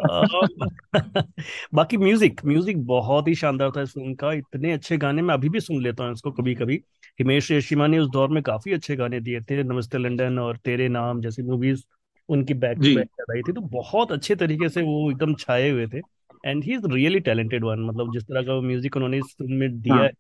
बाकी 1.75 1.97
म्यूज़िक 1.97 2.41
म्यूज़िक 2.45 2.85
बहुत 2.87 3.29
ही 3.29 3.35
शानदार 3.35 3.71
था 3.71 3.83
इस 3.83 3.91
फ़िल्म 3.91 4.15
का 4.15 4.33
इतने 4.33 4.73
अच्छे 4.73 4.97
गाने 4.97 5.23
मैं 5.23 5.35
अभी 5.35 5.49
भी 5.49 5.61
सुन 5.61 5.83
लेता 5.83 6.05
हूँ 6.05 6.13
इसको 6.13 6.31
कभी 6.31 6.55
कभी 6.55 6.75
हिमेश 7.19 7.51
रेशिमा 7.53 7.87
ने 7.87 7.99
उस 7.99 8.09
दौर 8.09 8.29
में 8.29 8.43
काफ़ी 8.43 8.73
अच्छे 8.73 8.97
गाने 8.97 9.21
दिए 9.21 9.41
थे 9.41 9.63
नमस्ते 9.63 9.99
लंदन 9.99 10.39
और 10.39 10.57
तेरे 10.57 10.89
नाम 10.89 11.21
जैसी 11.21 11.43
मूवीज़ 11.43 11.85
उनकी 12.29 12.55
बैक 12.57 12.79
टू 12.79 12.91
बैक 12.91 13.09
आई 13.31 13.43
थी 13.43 13.53
तो 13.53 13.61
बहुत 13.71 14.13
अच्छे 14.13 14.35
तरीके 14.37 14.69
से 14.69 14.83
वो 14.83 15.11
एकदम 15.11 15.35
छाए 15.35 15.69
हुए 15.71 15.87
थे। 15.87 16.01
And 16.45 16.65
he 16.65 16.75
is 16.75 16.87
really 16.87 17.21
talented 17.21 17.65
one 17.65 17.81
मतलब 17.81 18.13
जिस 18.13 18.25
तरह 18.25 18.43
का 18.43 18.61
म्यूज़िक 18.61 18.97
उन्होंने 18.97 19.19
इस 19.19 19.35
फ़िल्म 19.39 19.55
में 19.55 19.81
दिया 19.81 19.95
हाँ। 19.95 20.05
है 20.05 20.13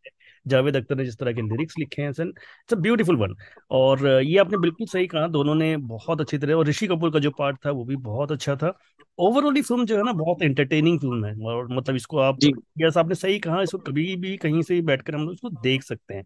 जावेद 0.47 0.77
अख्तर 0.77 0.97
ने 0.97 1.05
जिस 1.05 1.16
तरह 1.18 1.33
के 1.33 1.42
लिरिक्स 1.42 1.79
लिखे 1.79 2.03
हैं 2.03 2.12
son 2.12 2.29
it's 2.29 2.73
a 2.73 2.77
beautiful 2.77 3.16
one 3.16 3.35
और 3.71 4.07
ये 4.07 4.38
आपने 4.38 4.59
बिल्कुल 4.59 4.87
सही 4.87 5.07
कहा 5.07 5.27
दोनों 5.29 5.55
ने 5.55 5.77
बहुत 5.77 6.21
अच्छी 6.21 6.38
तरह 6.38 6.55
और 6.55 6.66
ऋषि 6.66 6.87
कपूर 6.87 7.11
का 7.11 7.18
जो 7.18 7.31
पार्ट 7.31 7.57
था 7.66 7.71
वो 7.71 7.85
भी 7.85 7.97
बहुत 7.99 8.33
अच्छा 8.33 8.57
था। 8.57 8.73
ओवरऑल 9.18 9.61
फ़िल्म 9.62 9.85
जो 9.87 9.97
है 9.97 10.03
ना 10.05 10.12
बहुत 10.14 10.42
एंटरटेनिंग 10.42 10.99
फ़िल्म 11.01 11.25
है 11.25 11.35
और 11.47 11.68
मतलब 11.73 11.97
इसको 11.97 12.18
आप 12.21 12.38
जैसा 12.79 13.01
आपने 13.01 13.14
सही 13.14 13.38
कहा 13.38 13.62
इसको 13.62 13.79
कभी 13.81 14.14
भी 14.16 14.37
कहीं 14.37 14.62
से 14.62 14.81
बैठकर 14.83 15.14
हम 15.14 15.23
लोग 15.23 15.33
इसको 15.35 15.51
देख 15.62 15.83
सकते 15.83 16.14
हैं। 16.14 16.25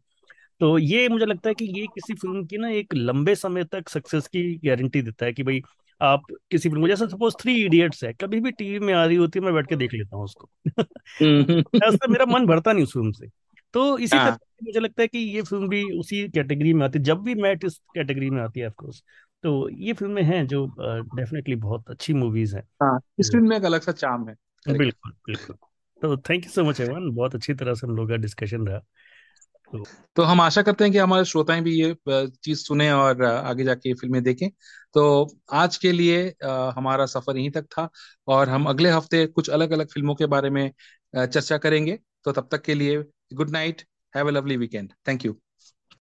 तो 0.60 0.76
ये 0.78 1.08
मुझे 1.08 1.26
लगता 1.26 1.48
है 1.48 1.54
कि 1.54 1.64
ये 1.72 1.86
किसी 1.88 2.14
फ़िल्म 2.14 2.44
की 2.46 2.58
ना 2.58 2.68
एक 2.70 2.94
लंबे 2.94 3.34
समय 3.36 3.64
तक 3.64 3.88
सक्सेस 3.88 4.26
की 4.28 4.42
गारंटी 4.66 5.02
देता 5.02 5.26
है 5.26 5.32
कि 5.32 5.42
भाई 5.42 5.62
आप 6.00 6.26
किसी 6.50 6.68
फ़िल्म 6.68 6.88
जैसे 6.88 7.06
सपोज़ 7.08 7.34
थ्री 7.36 7.54
इडियट्स 7.64 8.04
है 8.04 8.12
कभी 8.14 8.40
भी 8.40 8.50
टीवी 8.52 8.78
में 8.80 8.92
आ 8.94 9.04
रही 9.04 9.16
होती 9.16 9.38
है 9.38 9.44
मैं 9.44 9.54
बैठ 9.54 9.68
के 9.68 9.76
देख 9.76 9.94
लेता 9.94 10.16
हूँ 10.16 10.24
उसको। 10.24 10.48
ऐसा 11.82 12.08
मेरा 12.08 12.24
मन 12.28 12.46
भरता 12.46 12.72
नहीं 12.72 12.84
उस 12.84 12.92
फ़िल्म 12.92 13.12
से। 13.12 13.28
तो 13.74 13.98
इसी 13.98 14.18
तरह 14.18 14.32
हाँ 14.32 14.38
मुझे 14.62 14.80
लगता 14.80 15.02
है 15.02 15.08
कि 15.08 15.18
ये 15.18 15.42
फ़िल्म 15.42 15.68
भी 15.68 15.90
उसी 15.92 16.28
कैटेगरी 16.30 16.72
में 16.74 16.84
आती 16.86 16.98
है 16.98 17.04
जब 17.04 17.22
भी 17.22 17.34
मैट 17.36 17.64
इस 17.64 17.78
कैटेगरी 17.94 18.30
में 18.30 18.42
आती 18.42 18.60
है 18.60 18.66
ऑफकोर्स 18.66 19.02
तो 19.44 19.68
ये 19.70 19.92
फ़िल्में 19.94 20.22
हैं 20.24 20.46
जो 20.46 20.66
डेफिनेटली 20.80 21.54
बहुत 21.58 21.90
अच्छी 21.90 22.12
मूवीज़ 22.14 22.56
हैं। 22.56 22.62
हाँ 22.82 22.98
इस 23.18 23.30
फ़िल्म 23.30 23.48
में 23.48 23.56
एक 23.56 23.64
अलग 23.64 23.80
सा 23.82 23.92
चार्म 23.94 24.28
है 24.28 24.34
बिल्कुल 24.66 25.12
बिल्कुल। 25.26 25.56
तो 26.02 26.16
थैंक 26.20 26.44
यू 26.44 26.50
सो 26.50 26.64
मच 26.64 26.80
एवन 26.80 27.10
बहुत 27.10 27.34
अच्छी 27.34 27.54
तरह 27.54 27.74
से 27.74 27.86
हम 27.86 27.96
लोग 27.96 28.08
का 28.08 28.16
डिस्कशन 28.18 28.66
रहा। 28.66 28.80
तो 30.16 30.22
हम 30.22 30.40
आशा 30.40 30.62
करते 30.62 30.84
हैं 30.84 30.92
कि 30.92 30.98
हमारे 30.98 31.24
श्रोताएँ 31.24 31.60
भी 31.62 31.72
ये 31.80 31.94
चीज़ 32.44 32.58
सुने 32.60 32.90
और 32.92 33.22
आगे 33.24 33.64
जाके 33.64 33.88
ये 33.88 33.94
फ़िल्में 33.94 34.22
देखें। 34.22 34.48
तो 34.94 35.26
आज 35.52 35.76
के 35.76 35.92
लिए 35.92 36.22
हमारा 36.76 37.06
सफ़र 37.06 37.36
यहीं 37.36 37.50
तक 37.50 37.64
था 37.72 37.88
और 38.28 38.48
हम 38.48 38.66
अगले 38.66 38.90
हफ़्ते 38.90 39.24
कुछ 39.26 39.50
अलग 39.50 39.70
अलग 39.72 39.88
फ़िल्मों 39.88 40.14
के 40.14 40.26
बारे 40.26 40.50
में 40.50 40.70
चर्चा 41.14 41.58
करेंगे। 41.58 41.98
तो 42.24 42.32
तब 42.32 42.48
तक 42.52 42.62
के 42.62 42.74
लिए, 42.74 43.02
good 43.34 43.50
night, 43.50 43.82
have 44.14 44.28
a 44.28 44.30
lovely 44.30 44.56
weekend. 44.56 44.92
Thank 45.08 45.24
you. 45.26 45.36